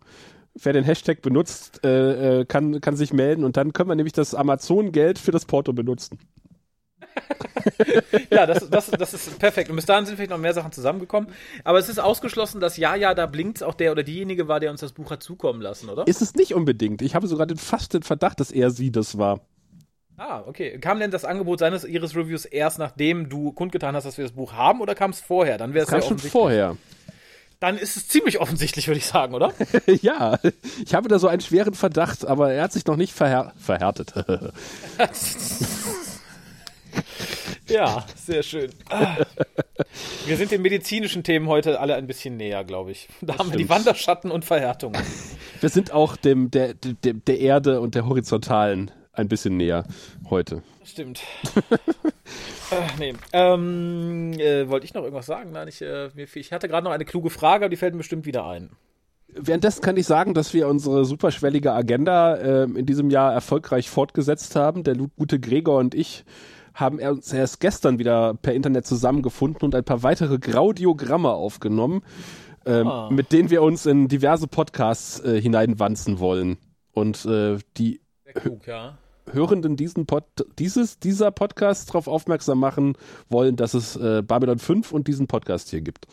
[0.56, 4.14] Wer den Hashtag benutzt, äh, äh, kann, kann sich melden und dann können wir nämlich
[4.14, 6.20] das Amazon-Geld für das Porto benutzen.
[8.32, 9.70] ja, das, das, das ist perfekt.
[9.70, 11.30] Und bis dahin sind vielleicht noch mehr Sachen zusammengekommen.
[11.64, 14.72] Aber es ist ausgeschlossen, dass ja, ja, da blinkt auch der oder diejenige war, der
[14.72, 16.08] uns das Buch hat zukommen lassen, oder?
[16.08, 17.02] Ist es nicht unbedingt.
[17.02, 19.42] Ich habe sogar den, fast den Verdacht, dass er sie das war.
[20.18, 20.78] Ah, okay.
[20.80, 24.34] Kam denn das Angebot seines ihres Reviews erst nachdem du kundgetan hast, dass wir das
[24.34, 25.58] Buch haben, oder kam es vorher?
[25.58, 26.76] Dann wäre es ja schon vorher.
[27.60, 29.54] Dann ist es ziemlich offensichtlich, würde ich sagen, oder?
[30.02, 30.40] ja,
[30.86, 34.14] ich habe da so einen schweren Verdacht, aber er hat sich noch nicht verhär verhärtet.
[37.70, 38.72] Ja, sehr schön.
[40.26, 43.08] Wir sind den medizinischen Themen heute alle ein bisschen näher, glaube ich.
[43.22, 43.54] Da das haben stimmt.
[43.54, 45.02] wir die Wanderschatten und Verhärtungen.
[45.60, 49.86] Wir sind auch dem, der, der, der Erde und der Horizontalen ein bisschen näher
[50.30, 50.64] heute.
[50.84, 51.22] Stimmt.
[52.72, 53.14] Äh, nee.
[53.34, 55.52] Ähm, äh, wollte ich noch irgendwas sagen?
[55.52, 58.28] Nein, ich, äh, ich hatte gerade noch eine kluge Frage, aber die fällt mir bestimmt
[58.28, 58.70] wieder ein.
[59.28, 64.56] Währenddessen kann ich sagen, dass wir unsere superschwellige Agenda äh, in diesem Jahr erfolgreich fortgesetzt
[64.56, 64.84] haben.
[64.84, 66.26] Der gute Gregor und ich
[66.80, 72.02] haben uns erst gestern wieder per Internet zusammengefunden und ein paar weitere Graudiogramme aufgenommen,
[72.66, 73.10] ähm, oh.
[73.10, 76.58] mit denen wir uns in diverse Podcasts äh, hineinwanzen wollen.
[76.92, 78.02] Und äh, die
[78.34, 78.98] klug, ja.
[79.32, 80.24] Hörenden diesen Pod,
[80.58, 82.98] dieses, dieser Podcast darauf aufmerksam machen
[83.30, 86.08] wollen, dass es äh, Babylon 5 und diesen Podcast hier gibt.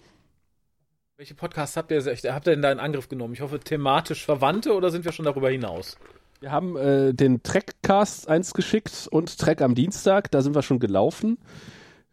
[1.16, 3.32] Welche Podcasts habt ihr, habt ihr denn da in Angriff genommen?
[3.32, 5.96] Ich hoffe, thematisch Verwandte oder sind wir schon darüber hinaus?
[6.40, 10.78] Wir haben äh, den Trackcast eins geschickt und Track am Dienstag, da sind wir schon
[10.78, 11.38] gelaufen.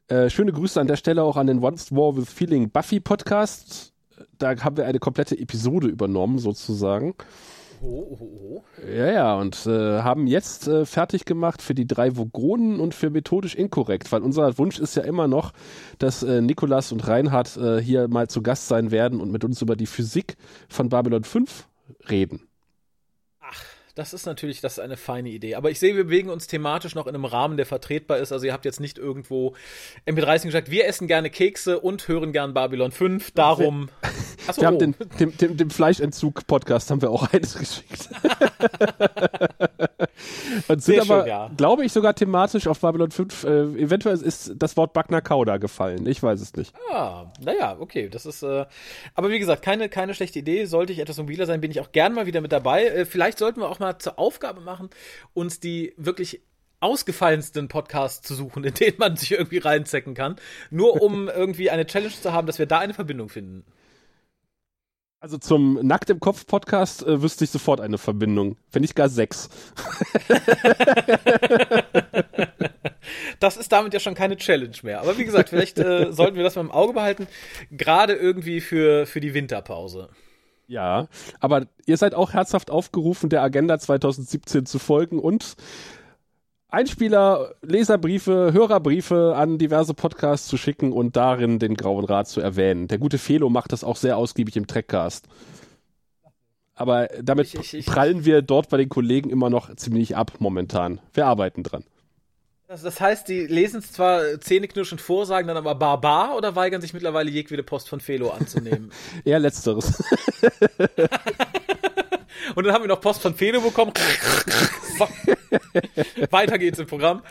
[0.07, 3.93] Äh, schöne Grüße an der Stelle auch an den Once War with Feeling Buffy Podcast.
[4.37, 7.15] Da haben wir eine komplette Episode übernommen, sozusagen.
[7.81, 8.63] Oh, oh, oh.
[8.87, 13.09] Ja, ja, und äh, haben jetzt äh, fertig gemacht für die drei Vogonen und für
[13.09, 15.51] methodisch inkorrekt, weil unser Wunsch ist ja immer noch,
[15.97, 19.61] dass äh, Nikolas und Reinhard äh, hier mal zu Gast sein werden und mit uns
[19.61, 20.37] über die Physik
[20.69, 21.67] von Babylon 5
[22.09, 22.47] reden.
[23.95, 25.53] Das ist natürlich, das ist eine feine Idee.
[25.53, 28.31] Aber ich sehe, wir bewegen uns thematisch noch in einem Rahmen, der vertretbar ist.
[28.31, 29.53] Also ihr habt jetzt nicht irgendwo
[30.07, 33.31] MP30 gesagt, wir essen gerne Kekse und hören gern Babylon 5.
[33.31, 33.89] Darum.
[34.47, 34.79] Achso, wir haben oh.
[34.79, 38.09] den, dem, dem, dem Fleischentzug-Podcast haben wir auch eines geschickt.
[40.67, 41.51] und sind Sehr aber, schön, ja.
[41.55, 43.43] glaube ich, sogar thematisch auf Babylon 5.
[43.43, 46.07] Äh, eventuell ist das Wort Bagner Kauda gefallen.
[46.07, 46.73] Ich weiß es nicht.
[46.91, 48.09] Ah, naja, okay.
[48.09, 48.65] Das ist, äh,
[49.13, 50.65] aber wie gesagt, keine, keine schlechte Idee.
[50.65, 52.85] Sollte ich etwas mobiler sein, bin ich auch gern mal wieder mit dabei.
[52.85, 54.89] Äh, vielleicht sollten wir auch mal zur Aufgabe machen,
[55.33, 56.41] uns die wirklich
[56.79, 60.35] ausgefallensten Podcasts zu suchen, in denen man sich irgendwie reinzecken kann,
[60.69, 63.65] nur um irgendwie eine Challenge zu haben, dass wir da eine Verbindung finden.
[65.19, 68.57] Also zum Nackt im Kopf Podcast äh, wüsste ich sofort eine Verbindung.
[68.73, 69.47] Wenn nicht gar sechs.
[73.39, 74.99] das ist damit ja schon keine Challenge mehr.
[74.99, 77.27] Aber wie gesagt, vielleicht äh, sollten wir das mal im Auge behalten.
[77.71, 80.09] Gerade irgendwie für, für die Winterpause.
[80.73, 81.07] Ja,
[81.39, 85.55] aber ihr seid auch herzhaft aufgerufen, der Agenda 2017 zu folgen und
[86.67, 92.87] Einspieler, Leserbriefe, Hörerbriefe an diverse Podcasts zu schicken und darin den Grauen Rat zu erwähnen.
[92.87, 95.27] Der gute Felo macht das auch sehr ausgiebig im Trackcast.
[96.73, 100.31] Aber damit ich, ich, ich, prallen wir dort bei den Kollegen immer noch ziemlich ab
[100.39, 100.99] momentan.
[101.13, 101.83] Wir arbeiten dran.
[102.67, 106.81] Also das heißt, die lesen es zwar zähneknirschend vor, sagen dann aber Barbar oder weigern
[106.81, 108.91] sich mittlerweile jegwede Post von Felo anzunehmen?
[109.25, 110.01] Eher letzteres.
[112.55, 113.93] Und dann haben wir noch Post von Felo bekommen.
[116.29, 117.21] Weiter geht's im Programm.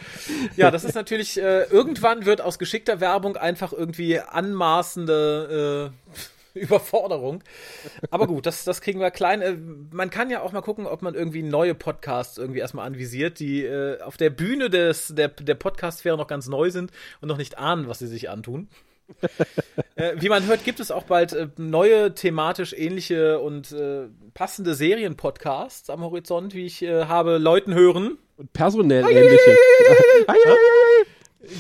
[0.57, 5.97] Ja, das ist natürlich, äh, irgendwann wird aus geschickter Werbung einfach irgendwie anmaßende äh,
[6.55, 7.43] Überforderung.
[8.11, 9.43] Aber gut, das, das kriegen wir klein.
[9.43, 9.57] Äh,
[9.91, 13.65] man kann ja auch mal gucken, ob man irgendwie neue Podcasts irgendwie erstmal anvisiert, die
[13.65, 17.59] äh, auf der Bühne des, der, der Podcast-Sphäre noch ganz neu sind und noch nicht
[17.59, 18.69] ahnen, was sie sich antun.
[19.97, 24.75] äh, wie man hört, gibt es auch bald äh, neue thematisch ähnliche und äh, passende
[24.75, 28.19] Serienpodcasts am Horizont, wie ich äh, habe Leuten hören.
[28.37, 29.57] Und personell ähnliche.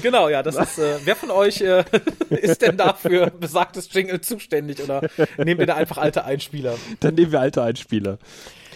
[0.03, 1.85] Genau, ja, das ist, äh, wer von euch äh,
[2.31, 6.77] ist denn dafür besagtes Jingle zuständig oder nehmen wir da einfach alte Einspieler?
[7.01, 8.19] Dann nehmen wir alte Einspieler.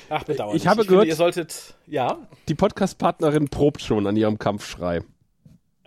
[0.08, 0.62] Ach, bedauerlich.
[0.62, 2.18] Ich habe ich gehört, finde, ihr solltet, ja.
[2.48, 5.00] Die Podcast-Partnerin probt schon an ihrem Kampfschrei.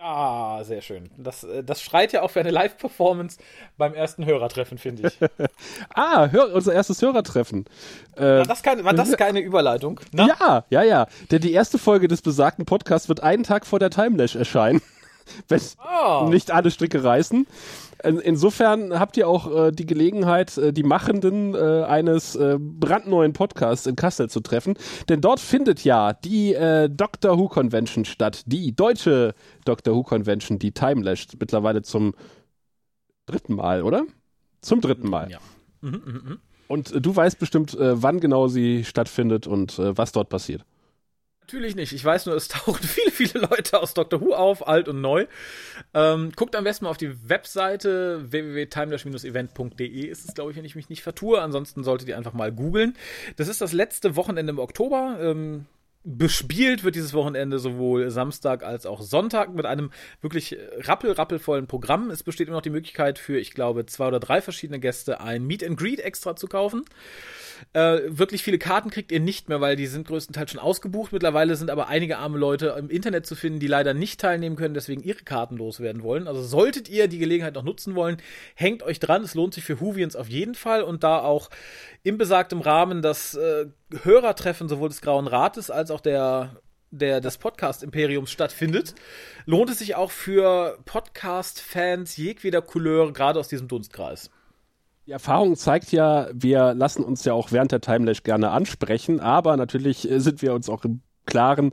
[0.02, 1.10] Ah, sehr schön.
[1.18, 3.38] Das, äh, das schreit ja auch für eine Live-Performance
[3.76, 5.18] beim ersten Hörertreffen, finde ich.
[5.94, 7.66] ah, hör, unser erstes Hörertreffen.
[8.16, 10.00] Äh, war, das keine, war das keine Überleitung?
[10.12, 10.26] Na?
[10.26, 11.06] Ja, ja, ja.
[11.30, 14.80] Denn die erste Folge des besagten Podcasts wird einen Tag vor der Timelash erscheinen
[15.48, 16.28] wenn oh.
[16.28, 17.46] nicht alle Stricke reißen.
[18.02, 23.86] Insofern habt ihr auch äh, die Gelegenheit, äh, die Machenden äh, eines äh, brandneuen Podcasts
[23.86, 24.74] in Kassel zu treffen.
[25.08, 28.42] Denn dort findet ja die äh, Doctor Who Convention statt.
[28.46, 32.14] Die deutsche Doctor Who Convention, die Timelash, mittlerweile zum
[33.26, 34.04] dritten Mal, oder?
[34.62, 35.30] Zum dritten Mal.
[35.30, 35.38] Ja.
[35.82, 36.36] Mhm, mh, mh.
[36.68, 40.64] Und äh, du weißt bestimmt, wann genau sie stattfindet und was dort passiert.
[41.50, 41.92] Natürlich nicht.
[41.92, 45.26] Ich weiß nur, es tauchen viele, viele Leute aus Doctor Who auf, alt und neu.
[45.94, 50.76] Ähm, guckt am besten mal auf die Webseite www.timelash-event.de ist es, glaube ich, wenn ich
[50.76, 51.42] mich nicht vertue.
[51.42, 52.96] Ansonsten solltet ihr einfach mal googeln.
[53.34, 55.18] Das ist das letzte Wochenende im Oktober.
[55.20, 55.66] Ähm,
[56.02, 59.90] bespielt wird dieses Wochenende sowohl Samstag als auch Sonntag mit einem
[60.22, 62.10] wirklich rappel-rappelvollen Programm.
[62.10, 65.46] Es besteht immer noch die Möglichkeit für, ich glaube, zwei oder drei verschiedene Gäste ein
[65.46, 66.86] Meet and Greet extra zu kaufen.
[67.74, 71.12] Äh, wirklich viele Karten kriegt ihr nicht mehr, weil die sind größtenteils schon ausgebucht.
[71.12, 74.72] Mittlerweile sind aber einige arme Leute im Internet zu finden, die leider nicht teilnehmen können,
[74.72, 76.26] deswegen ihre Karten loswerden wollen.
[76.26, 78.16] Also solltet ihr die Gelegenheit noch nutzen wollen,
[78.54, 79.22] hängt euch dran.
[79.22, 81.50] Es lohnt sich für Huvians auf jeden Fall und da auch
[82.02, 83.66] im besagtem Rahmen das äh,
[84.02, 88.94] Hörertreffen sowohl des Grauen Rates als auch der der des Podcast-Imperiums stattfindet,
[89.46, 94.30] lohnt es sich auch für Podcast-Fans jedweder Couleur, gerade aus diesem Dunstkreis.
[95.06, 99.56] Die Erfahrung zeigt ja, wir lassen uns ja auch während der Timelash gerne ansprechen, aber
[99.56, 101.72] natürlich äh, sind wir uns auch im Klaren,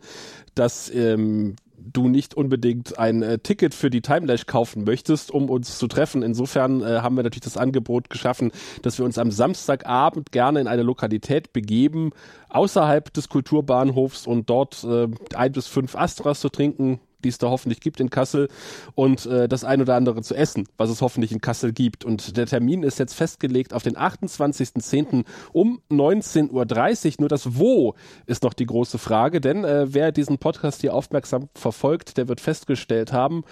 [0.56, 5.78] dass ähm, du nicht unbedingt ein äh, Ticket für die Timelash kaufen möchtest, um uns
[5.78, 6.24] zu treffen.
[6.24, 10.68] Insofern äh, haben wir natürlich das Angebot geschaffen, dass wir uns am Samstagabend gerne in
[10.68, 12.12] eine Lokalität begeben,
[12.50, 17.50] außerhalb des Kulturbahnhofs und dort äh, ein bis fünf Astras zu trinken, die es da
[17.50, 18.48] hoffentlich gibt in Kassel
[18.96, 22.06] und äh, das ein oder andere zu essen, was es hoffentlich in Kassel gibt.
[22.06, 25.26] Und der Termin ist jetzt festgelegt auf den 28.10.
[25.52, 27.16] um 19.30 Uhr.
[27.20, 27.96] Nur das Wo
[28.28, 32.40] ist noch die große Frage, denn äh, wer diesen Podcast hier aufmerksam verfolgt, der wird
[32.40, 33.44] festgestellt haben,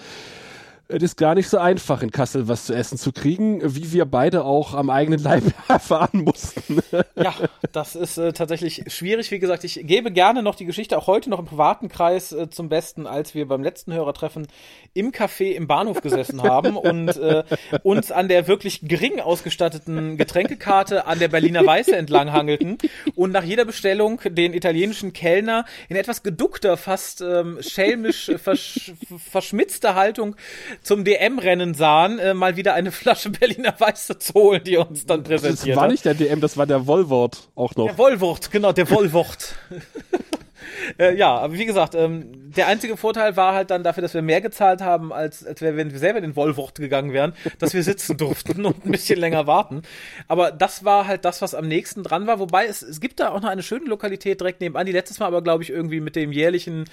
[0.87, 4.05] es ist gar nicht so einfach, in Kassel was zu essen zu kriegen, wie wir
[4.05, 6.79] beide auch am eigenen Leib erfahren mussten.
[7.15, 7.33] ja,
[7.71, 9.31] das ist äh, tatsächlich schwierig.
[9.31, 12.49] Wie gesagt, ich gebe gerne noch die Geschichte auch heute noch im privaten Kreis äh,
[12.49, 14.47] zum Besten, als wir beim letzten Hörertreffen
[14.93, 17.43] im Café im Bahnhof gesessen haben und äh,
[17.83, 22.77] uns an der wirklich gering ausgestatteten Getränkekarte an der Berliner Weiße entlang hangelten
[23.15, 29.95] und nach jeder Bestellung den italienischen Kellner in etwas geduckter, fast ähm, schelmisch versch verschmitzter
[29.95, 30.35] Haltung
[30.81, 35.23] zum DM-Rennen sahen, äh, mal wieder eine Flasche Berliner Weiße zu holen, die uns dann
[35.23, 37.87] präsentiert Das war nicht der DM, das war der Wollwort auch noch.
[37.87, 39.55] Der Wollwort, genau, der Wollwort.
[40.99, 44.21] äh, ja, aber wie gesagt, ähm, der einzige Vorteil war halt dann dafür, dass wir
[44.21, 47.83] mehr gezahlt haben, als, als wenn wir selber in den Wollwort gegangen wären, dass wir
[47.83, 49.81] sitzen durften und ein bisschen länger warten.
[50.27, 52.39] Aber das war halt das, was am nächsten dran war.
[52.39, 55.27] Wobei es, es gibt da auch noch eine schöne Lokalität direkt nebenan, die letztes Mal
[55.27, 56.85] aber, glaube ich, irgendwie mit dem jährlichen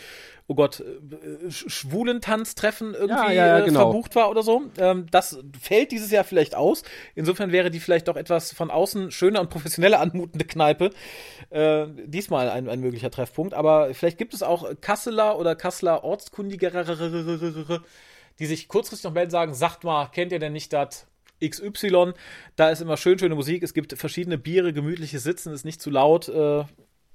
[0.47, 3.81] oh Gott, äh, Schwulentanztreffen irgendwie ja, ja, ja, genau.
[3.81, 4.63] verbucht war oder so.
[4.79, 6.83] Ähm, das fällt dieses Jahr vielleicht aus.
[7.15, 10.91] Insofern wäre die vielleicht doch etwas von außen schöner und professioneller anmutende Kneipe.
[11.51, 13.55] Äh, diesmal ein, ein möglicher Treffpunkt.
[13.55, 17.83] Aber vielleicht gibt es auch Kasseler oder Kasseler Ortskundigere,
[18.39, 21.07] die sich kurzfristig noch melden, sagen, sagt mal, kennt ihr denn nicht das
[21.45, 22.13] XY?
[22.57, 23.63] Da ist immer schön schöne Musik.
[23.63, 26.29] Es gibt verschiedene Biere, gemütliches Sitzen, ist nicht zu laut.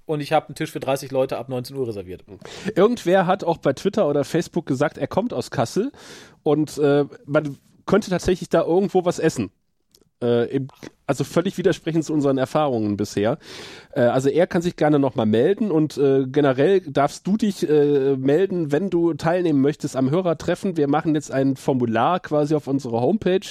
[0.07, 2.23] Und ich habe einen Tisch für 30 Leute ab 19 Uhr reserviert.
[2.75, 5.91] Irgendwer hat auch bei Twitter oder Facebook gesagt, er kommt aus Kassel
[6.43, 9.51] und äh, man könnte tatsächlich da irgendwo was essen.
[10.23, 10.69] Äh, im,
[11.07, 13.39] also völlig widersprechend zu unseren Erfahrungen bisher.
[13.93, 18.15] Äh, also er kann sich gerne nochmal melden und äh, generell darfst du dich äh,
[18.17, 20.77] melden, wenn du teilnehmen möchtest am Hörertreffen.
[20.77, 23.47] Wir machen jetzt ein Formular quasi auf unserer Homepage,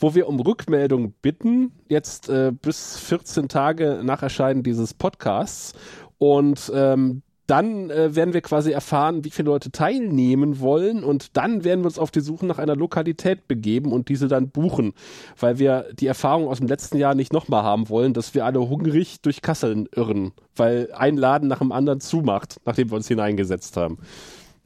[0.00, 5.74] wo wir um Rückmeldung bitten, jetzt äh, bis 14 Tage nach Erscheinen dieses Podcasts.
[6.18, 11.64] Und ähm, dann äh, werden wir quasi erfahren, wie viele Leute teilnehmen wollen und dann
[11.64, 14.92] werden wir uns auf die Suche nach einer Lokalität begeben und diese dann buchen,
[15.38, 18.60] weil wir die Erfahrung aus dem letzten Jahr nicht nochmal haben wollen, dass wir alle
[18.60, 23.76] hungrig durch Kasseln irren, weil ein Laden nach dem anderen zumacht, nachdem wir uns hineingesetzt
[23.76, 23.98] haben.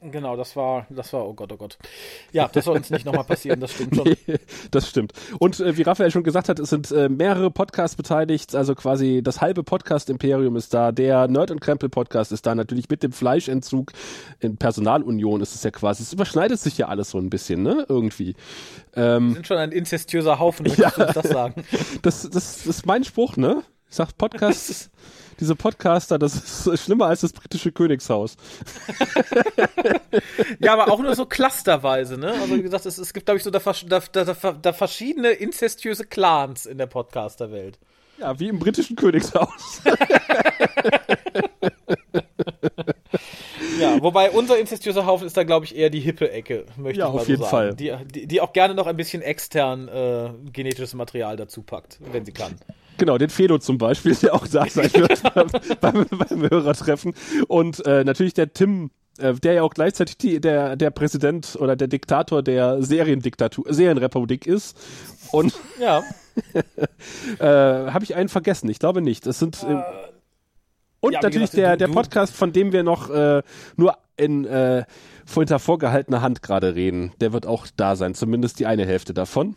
[0.03, 1.77] Genau, das war, das war, oh Gott, oh Gott.
[2.31, 4.15] Ja, das soll uns nicht nochmal passieren, das stimmt schon.
[4.27, 4.37] Nee,
[4.71, 5.13] das stimmt.
[5.39, 9.21] Und äh, wie Raphael schon gesagt hat, es sind äh, mehrere Podcasts beteiligt, also quasi
[9.23, 13.91] das halbe Podcast-Imperium ist da, der Nerd- und Krempel-Podcast ist da, natürlich mit dem Fleischentzug
[14.39, 17.85] in Personalunion ist es ja quasi, es überschneidet sich ja alles so ein bisschen, ne,
[17.87, 18.35] irgendwie.
[18.95, 21.63] Ähm, Wir sind schon ein inzestiöser Haufen, möchtest ja, du das sagen?
[22.01, 23.63] Das, das, das ist mein Spruch, ne?
[23.89, 24.89] Ich sag Podcast
[25.41, 28.37] diese Podcaster, das ist schlimmer als das britische Königshaus.
[30.59, 32.31] ja, aber auch nur so clusterweise, ne?
[32.31, 36.05] Also wie gesagt, es, es gibt, glaube ich, so da, da, da, da verschiedene inzestiöse
[36.05, 37.79] Clans in der Podcaster-Welt.
[38.19, 39.81] Ja, wie im britischen Königshaus.
[43.79, 47.07] ja, wobei unser inzestiöser Haufen ist da, glaube ich, eher die hippe Ecke, möchte ja,
[47.07, 47.49] ich mal auf jeden sagen.
[47.49, 47.73] Fall.
[47.73, 52.25] Die, die, die, auch gerne noch ein bisschen extern äh, genetisches Material dazu packt, wenn
[52.25, 52.53] sie kann.
[53.01, 55.23] Genau, den Fedo zum Beispiel, der auch da sein wird
[55.81, 57.15] beim, beim Hörertreffen.
[57.47, 61.75] Und äh, natürlich der Tim, äh, der ja auch gleichzeitig die, der, der Präsident oder
[61.75, 64.77] der Diktator der Seriendiktatur, Serienrepublik ist.
[65.31, 66.03] Und ja.
[67.39, 68.69] äh, habe ich einen vergessen?
[68.69, 69.25] Ich glaube nicht.
[69.25, 69.81] Das sind äh,
[70.99, 73.41] und ja, natürlich gesagt, der, der Podcast, von dem wir noch äh,
[73.77, 74.85] nur in äh,
[75.33, 79.55] hinter vorgehaltener Hand gerade reden, der wird auch da sein, zumindest die eine Hälfte davon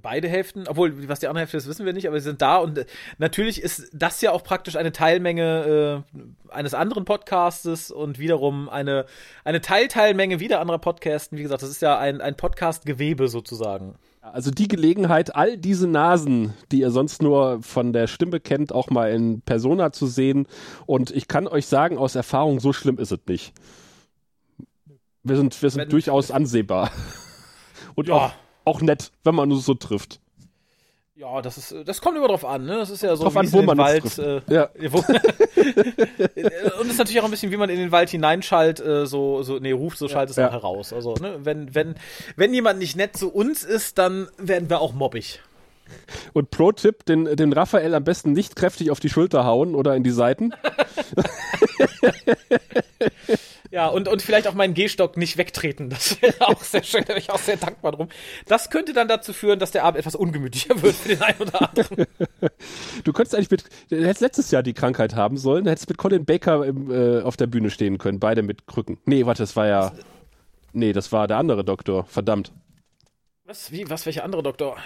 [0.00, 2.56] beide Hälften, obwohl was die andere Hälfte ist, wissen wir nicht, aber sie sind da
[2.56, 2.86] und äh,
[3.18, 9.06] natürlich ist das ja auch praktisch eine Teilmenge äh, eines anderen Podcastes und wiederum eine,
[9.44, 11.38] eine Teilteilmenge wieder anderer Podcasten.
[11.38, 13.96] Wie gesagt, das ist ja ein, ein Podcast-Gewebe sozusagen.
[14.20, 18.88] Also die Gelegenheit, all diese Nasen, die ihr sonst nur von der Stimme kennt, auch
[18.88, 20.46] mal in Persona zu sehen.
[20.86, 23.52] Und ich kann euch sagen, aus Erfahrung, so schlimm ist es nicht.
[25.24, 26.92] Wir sind, wir sind durchaus ansehbar.
[27.94, 28.14] Und ja.
[28.14, 28.32] auch
[28.64, 30.20] auch nett, wenn man uns so trifft.
[31.14, 32.78] Ja, das ist, das kommt immer drauf an, ne?
[32.78, 34.18] Das ist ja so drauf an, wo man Wald.
[34.18, 34.70] Äh, ja.
[34.90, 34.98] Wo,
[36.80, 39.42] und es ist natürlich auch ein bisschen, wie man in den Wald hineinschallt, äh, so,
[39.42, 40.48] so, nee, ruft, so schaltet es ja.
[40.48, 40.92] auch heraus.
[40.92, 41.94] Also, ne, wenn, wenn,
[42.34, 45.40] wenn jemand nicht nett zu uns ist, dann werden wir auch mobbig.
[46.32, 50.02] Und Pro-Tipp, den, den Raphael am besten nicht kräftig auf die Schulter hauen oder in
[50.02, 50.52] die Seiten.
[53.72, 55.88] Ja, und, und vielleicht auch meinen Gehstock nicht wegtreten.
[55.88, 58.08] Das wäre auch sehr schön, da wäre ich auch sehr dankbar drum.
[58.46, 61.70] Das könnte dann dazu führen, dass der Abend etwas ungemütlicher wird für den einen oder
[61.70, 62.06] anderen.
[63.02, 66.26] Du könntest eigentlich mit, du hättest letztes Jahr die Krankheit haben sollen, hättest mit Colin
[66.26, 68.98] Baker im, äh, auf der Bühne stehen können, beide mit Krücken.
[69.06, 69.92] Nee, warte, das war ja.
[70.74, 72.52] Nee, das war der andere Doktor, verdammt.
[73.44, 74.76] Was, wie, was, welcher andere Doktor?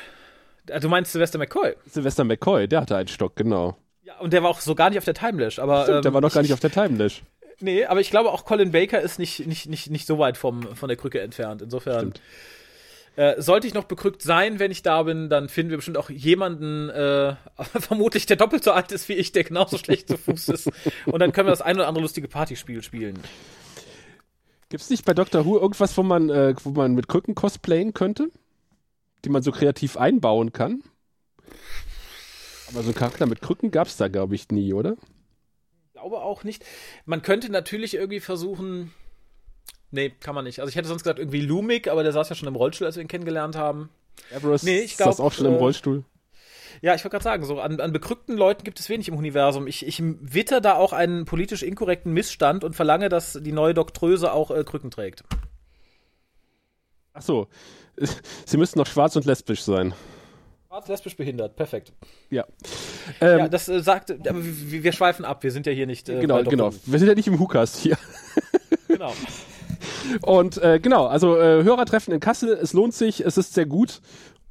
[0.71, 1.75] Ah, du meinst Sylvester McCoy?
[1.87, 3.77] Sylvester McCoy, der hatte einen Stock, genau.
[4.03, 5.83] Ja, und der war auch so gar nicht auf der Timelash, aber.
[5.83, 7.25] Stimmt, ähm, der war noch gar nicht auf der Timelash.
[7.61, 10.77] Nee, aber ich glaube auch Colin Baker ist nicht, nicht, nicht, nicht so weit vom,
[10.77, 11.63] von der Krücke entfernt.
[11.63, 12.13] Insofern.
[13.17, 16.11] Äh, sollte ich noch bekrückt sein, wenn ich da bin, dann finden wir bestimmt auch
[16.11, 17.35] jemanden, äh,
[17.81, 20.71] vermutlich der doppelt so alt ist wie ich, der genauso schlecht zu Fuß ist.
[21.07, 23.19] Und dann können wir das ein oder andere lustige Partyspiel spielen.
[24.69, 27.95] Gibt es nicht bei Doctor Who irgendwas, wo man, äh, wo man mit Krücken cosplayen
[27.95, 28.31] könnte?
[29.25, 30.83] Die man so kreativ einbauen kann?
[32.69, 34.97] Aber so einen Charakter mit Krücken gab es da, glaube ich, nie, oder?
[36.09, 36.65] Glaube auch nicht.
[37.05, 38.93] Man könnte natürlich irgendwie versuchen.
[39.91, 40.61] Nee, kann man nicht.
[40.61, 42.97] Also ich hätte sonst gesagt irgendwie Lumik, aber der saß ja schon im Rollstuhl, als
[42.97, 43.91] wir ihn kennengelernt haben.
[44.31, 46.05] Everest nee, ich glaub, saß auch schon äh, im Rollstuhl.
[46.83, 49.67] Ja, ich wollte gerade sagen, so an, an bekrückten Leuten gibt es wenig im Universum.
[49.67, 54.33] Ich, ich witter da auch einen politisch inkorrekten Missstand und verlange, dass die neue Doktröse
[54.33, 55.25] auch äh, Krücken trägt.
[57.15, 57.49] Ach so.
[58.45, 59.95] Sie müssten noch schwarz und lesbisch sein.
[60.77, 61.57] Schwarz, lesbisch, behindert.
[61.57, 61.95] Perfekt.
[62.29, 62.45] Ja.
[63.23, 65.43] Ähm, ja, das äh, sagt, aber wir, wir, schweifen ab.
[65.43, 66.11] Wir sind ja hier nicht.
[66.11, 66.71] Äh, genau, genau.
[66.85, 67.97] Wir sind ja nicht im Hukas hier.
[68.89, 69.15] genau.
[70.21, 74.03] Und äh, genau, also äh, Hörertreffen in Kassel, es lohnt sich, es ist sehr gut.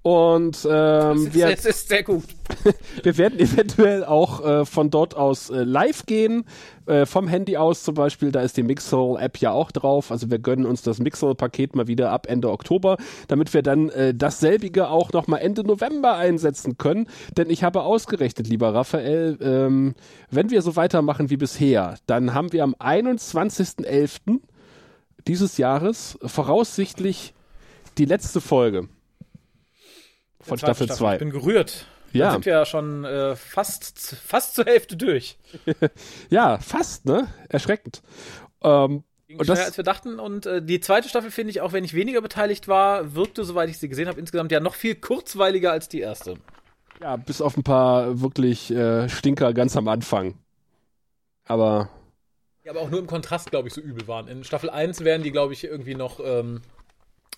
[0.05, 2.25] Und ähm, wir, es ist sehr gut.
[3.03, 6.45] wir werden eventuell auch äh, von dort aus äh, live gehen,
[6.85, 8.31] äh, vom Handy aus zum Beispiel.
[8.31, 10.11] Da ist die Mixel-App ja auch drauf.
[10.11, 12.97] Also wir gönnen uns das Mixel-Paket mal wieder ab Ende Oktober,
[13.29, 17.07] damit wir dann äh, dasselbige auch noch mal Ende November einsetzen können.
[17.35, 19.95] Denn ich habe ausgerechnet, lieber Raphael, ähm,
[20.29, 24.39] wenn wir so weitermachen wie bisher, dann haben wir am 21.11.
[25.27, 27.33] dieses Jahres voraussichtlich
[27.97, 28.87] die letzte Folge
[30.45, 31.13] von Staffel 2.
[31.13, 31.85] Ich bin gerührt.
[32.11, 32.25] Ja.
[32.25, 35.37] Dann sind wir ja schon äh, fast, fast zur Hälfte durch.
[36.29, 37.27] ja, fast, ne?
[37.49, 38.01] Erschreckend.
[38.61, 39.03] Ähm,
[39.37, 40.19] und das, als wir dachten.
[40.19, 43.69] Und äh, die zweite Staffel, finde ich, auch wenn ich weniger beteiligt war, wirkte, soweit
[43.69, 46.35] ich sie gesehen habe, insgesamt ja noch viel kurzweiliger als die erste.
[47.01, 50.35] Ja, bis auf ein paar wirklich äh, Stinker ganz am Anfang.
[51.45, 51.89] Aber.
[52.63, 54.27] Ja, aber auch nur im Kontrast, glaube ich, so übel waren.
[54.27, 56.61] In Staffel 1 wären die, glaube ich, irgendwie noch, ähm,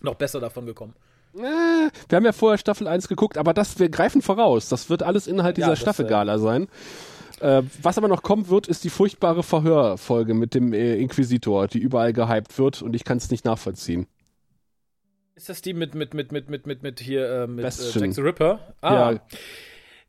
[0.02, 0.93] noch besser davon gekommen.
[1.34, 4.70] Wir haben ja vorher Staffel 1 geguckt, aber das, wir greifen voraus.
[4.70, 6.68] Das wird alles Inhalt dieser ja, Staffelgala äh, sein.
[7.40, 11.80] Äh, was aber noch kommen wird, ist die furchtbare Verhörfolge mit dem äh, Inquisitor, die
[11.80, 14.08] überall gehypt wird und ich kann es nicht nachvollziehen.
[15.36, 18.13] Ist das die mit, mit, mit, mit, mit, mit, mit hier, äh, mit äh, Jack
[18.13, 18.74] the Ripper?
[18.82, 19.12] Ah.
[19.12, 19.22] Ja.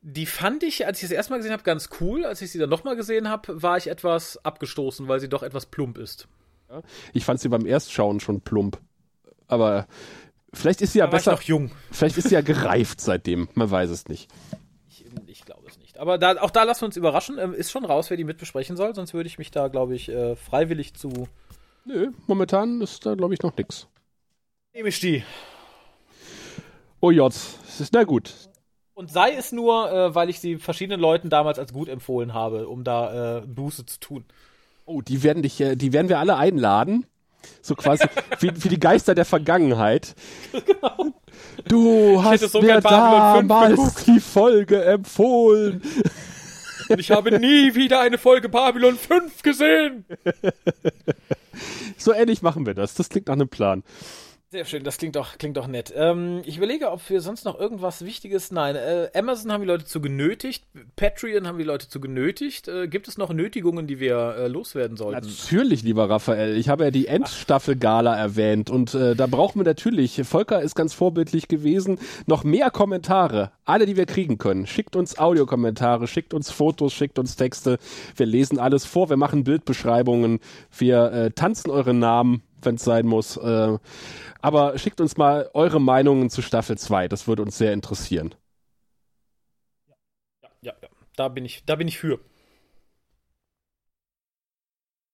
[0.00, 2.24] Die fand ich, als ich das erste Mal gesehen habe, ganz cool.
[2.24, 5.66] Als ich sie dann nochmal gesehen habe, war ich etwas abgestoßen, weil sie doch etwas
[5.66, 6.28] plump ist.
[7.12, 8.80] Ich fand sie beim Erstschauen schon plump.
[9.48, 9.86] Aber
[10.52, 11.32] Vielleicht ist sie ja da besser.
[11.32, 11.70] noch jung.
[11.90, 13.48] Vielleicht ist sie ja gereift seitdem.
[13.54, 14.30] Man weiß es nicht.
[14.88, 15.98] Ich, ich glaube es nicht.
[15.98, 17.38] Aber da, auch da lassen wir uns überraschen.
[17.38, 18.94] Ähm, ist schon raus, wer die mitbesprechen soll.
[18.94, 21.28] Sonst würde ich mich da, glaube ich, äh, freiwillig zu.
[21.84, 23.88] Nö, momentan ist da, glaube ich, noch nichts.
[24.74, 25.22] Nehme ich die.
[27.00, 28.34] Oh Jott, es ist na gut.
[28.94, 32.68] Und sei es nur, äh, weil ich sie verschiedenen Leuten damals als gut empfohlen habe,
[32.68, 34.24] um da äh, Buße zu tun.
[34.86, 37.06] Oh, die werden dich, äh, die werden wir alle einladen.
[37.62, 38.04] So quasi
[38.40, 40.14] wie, wie die Geister der Vergangenheit.
[40.52, 41.12] Genau.
[41.66, 45.82] Du hast so mir damals die Folge empfohlen.
[46.88, 50.04] Und ich habe nie wieder eine Folge Babylon 5 gesehen.
[51.96, 52.94] So ähnlich machen wir das.
[52.94, 53.82] Das klingt nach einem Plan.
[54.50, 55.92] Sehr schön, das klingt doch, klingt doch nett.
[55.94, 58.50] Ähm, ich überlege, ob wir sonst noch irgendwas Wichtiges.
[58.50, 60.64] Nein, äh, Amazon haben die Leute zu genötigt,
[60.96, 62.66] Patreon haben die Leute zu genötigt.
[62.66, 65.26] Äh, gibt es noch Nötigungen, die wir äh, loswerden sollten?
[65.26, 66.56] Natürlich, lieber Raphael.
[66.56, 70.94] Ich habe ja die Endstaffel-Gala erwähnt und äh, da brauchen wir natürlich, Volker ist ganz
[70.94, 73.52] vorbildlich gewesen, noch mehr Kommentare.
[73.68, 74.66] Alle, die wir kriegen können.
[74.66, 77.78] Schickt uns Audiokommentare, schickt uns Fotos, schickt uns Texte.
[78.16, 80.40] Wir lesen alles vor, wir machen Bildbeschreibungen,
[80.78, 83.36] wir äh, tanzen eure Namen, wenn es sein muss.
[83.36, 83.76] Äh,
[84.40, 87.08] aber schickt uns mal eure Meinungen zu Staffel 2.
[87.08, 88.34] Das würde uns sehr interessieren.
[90.42, 90.88] Ja, ja, ja.
[91.16, 92.20] Da bin ich, da bin ich für.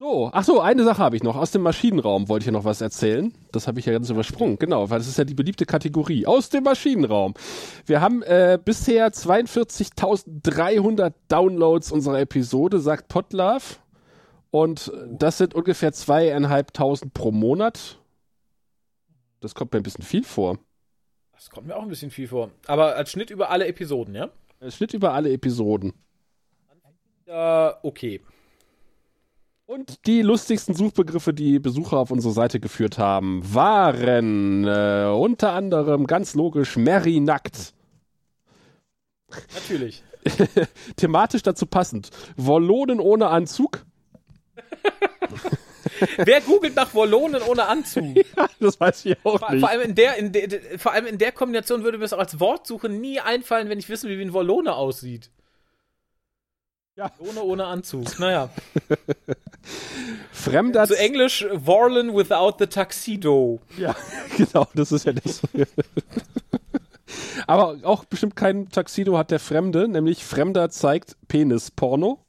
[0.04, 1.34] So, ach so, eine Sache habe ich noch.
[1.34, 3.32] Aus dem Maschinenraum wollte ich ja noch was erzählen.
[3.52, 4.58] Das habe ich ja ganz übersprungen.
[4.58, 6.26] Genau, weil das ist ja die beliebte Kategorie.
[6.26, 7.32] Aus dem Maschinenraum.
[7.86, 13.78] Wir haben äh, bisher 42.300 Downloads unserer Episode, sagt Potlove.
[14.50, 17.98] Und das sind ungefähr zweieinhalbtausend pro Monat.
[19.40, 20.58] Das kommt mir ein bisschen viel vor.
[21.32, 22.50] Das kommt mir auch ein bisschen viel vor.
[22.66, 24.28] Aber als Schnitt über alle Episoden, ja?
[24.60, 25.94] Als Schnitt über alle Episoden.
[27.26, 28.20] Ja, okay.
[29.66, 36.06] Und die lustigsten Suchbegriffe, die Besucher auf unsere Seite geführt haben, waren äh, unter anderem
[36.06, 37.72] ganz logisch Mary nackt.
[39.54, 40.02] Natürlich.
[40.96, 42.10] Thematisch dazu passend.
[42.36, 43.86] Wollonen ohne Anzug.
[46.16, 48.04] Wer googelt nach Wollonen ohne Anzug?
[48.36, 49.60] Ja, das weiß ich auch vor, nicht.
[49.60, 52.18] Vor allem, in der, in de, vor allem in der Kombination würde mir es auch
[52.18, 55.30] als Wortsuche nie einfallen, wenn ich wissen, wie ein Wollone aussieht.
[56.96, 57.10] Ja.
[57.18, 58.20] Ohne, ohne Anzug.
[58.20, 58.50] Naja.
[60.32, 60.86] Fremder.
[60.86, 63.60] Zu Englisch Warlen without the tuxedo.
[63.76, 63.96] Ja,
[64.36, 65.42] genau, das ist ja das.
[67.48, 72.20] Aber auch bestimmt kein Tuxedo hat der Fremde, nämlich Fremder zeigt Penis-Porno.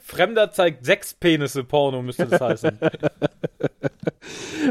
[0.00, 2.78] Fremder zeigt sechs Penisse Porno, müsste das heißen.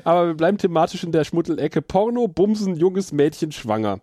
[0.04, 1.82] Aber wir bleiben thematisch in der Schmuttelecke.
[1.82, 4.00] Porno, Bumsen, junges Mädchen schwanger.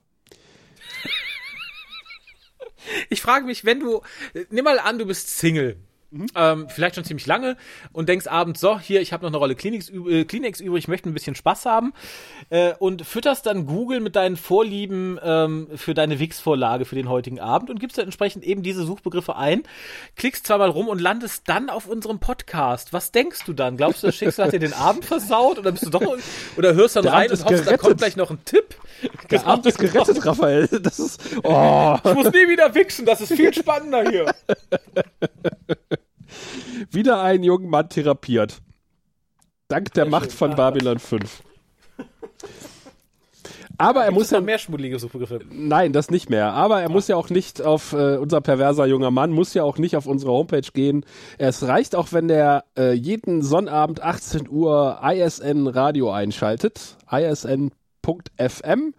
[3.09, 4.03] Ich frage mich, wenn du,
[4.51, 5.77] nimm mal an, du bist Single.
[6.13, 6.27] Mhm.
[6.35, 7.57] Ähm, vielleicht schon ziemlich lange
[7.93, 10.89] und denkst abends, so, hier, ich habe noch eine Rolle Kleenex, äh, Kleenex übrig, ich
[10.89, 11.93] möchte ein bisschen Spaß haben
[12.49, 17.39] äh, und fütterst dann Google mit deinen Vorlieben ähm, für deine Wix-Vorlage für den heutigen
[17.39, 19.63] Abend und gibst dann entsprechend eben diese Suchbegriffe ein,
[20.17, 22.93] klickst zweimal rum und landest dann auf unserem Podcast.
[22.93, 23.77] Was denkst du dann?
[23.77, 26.03] Glaubst du, das Schicksal hat dir den Abend versaut oder bist du doch,
[26.57, 28.75] oder hörst dann Der rein und hoffst, da kommt gleich noch ein Tipp?
[29.31, 30.67] Der Abend ist gerettet, Raphael.
[30.83, 31.97] Das ist, oh.
[32.05, 34.35] Ich muss nie wieder wichsen, das ist viel spannender hier.
[36.91, 38.61] Wieder einen jungen Mann therapiert.
[39.69, 40.39] Dank der Sehr Macht schön.
[40.39, 40.55] von ah.
[40.55, 41.43] Babylon 5.
[43.81, 45.41] Aber er muss ja mehr schmuddelige Suchbegriffe.
[45.51, 46.53] Nein, das nicht mehr.
[46.53, 46.93] Aber er ja.
[46.93, 50.07] muss ja auch nicht auf äh, unser perverser junger Mann muss ja auch nicht auf
[50.07, 51.07] unsere Homepage gehen.
[51.39, 58.93] Es reicht auch, wenn der äh, jeden Sonnabend 18 Uhr ISN Radio einschaltet, isn.fm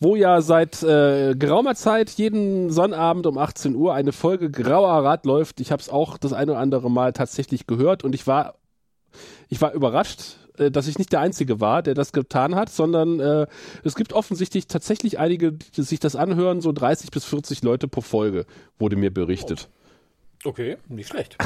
[0.00, 5.26] wo ja seit äh, geraumer Zeit jeden Sonnabend um 18 Uhr eine Folge Grauer Rad
[5.26, 5.60] läuft.
[5.60, 8.54] Ich habe es auch das eine oder andere Mal tatsächlich gehört und ich war
[9.48, 13.20] ich war überrascht, äh, dass ich nicht der Einzige war, der das getan hat, sondern
[13.20, 13.46] äh,
[13.84, 18.00] es gibt offensichtlich tatsächlich einige, die sich das anhören, so 30 bis 40 Leute pro
[18.00, 18.46] Folge,
[18.78, 19.68] wurde mir berichtet.
[20.44, 21.36] Okay, nicht schlecht.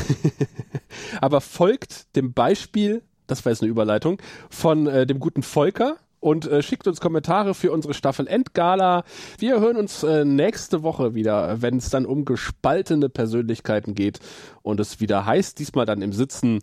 [1.21, 6.47] Aber folgt dem Beispiel, das war jetzt eine Überleitung, von äh, dem guten Volker, und
[6.47, 9.05] äh, schickt uns Kommentare für unsere Staffel Endgala.
[9.37, 14.21] Wir hören uns äh, nächste Woche wieder, wenn es dann um gespaltene Persönlichkeiten geht
[14.63, 16.61] und es wieder heißt, diesmal dann im Sitzen.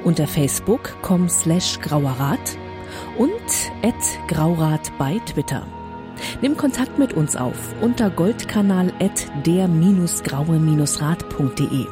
[0.03, 2.57] unter facebook.com slash grauerrat
[3.19, 3.71] und
[4.27, 5.67] graurat bei Twitter.
[6.41, 8.91] Nimm Kontakt mit uns auf unter goldkanal
[9.45, 11.85] der-graue-rat.de.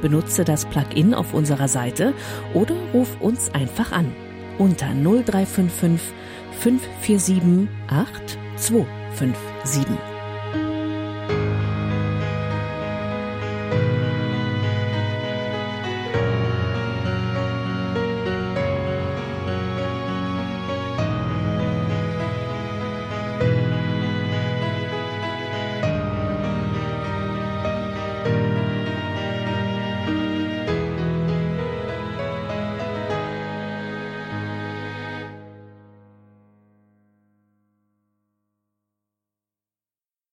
[0.00, 2.14] Benutze das Plugin auf unserer Seite
[2.54, 4.12] oder ruf uns einfach an
[4.58, 6.14] unter 0355
[6.60, 10.17] 547 8257.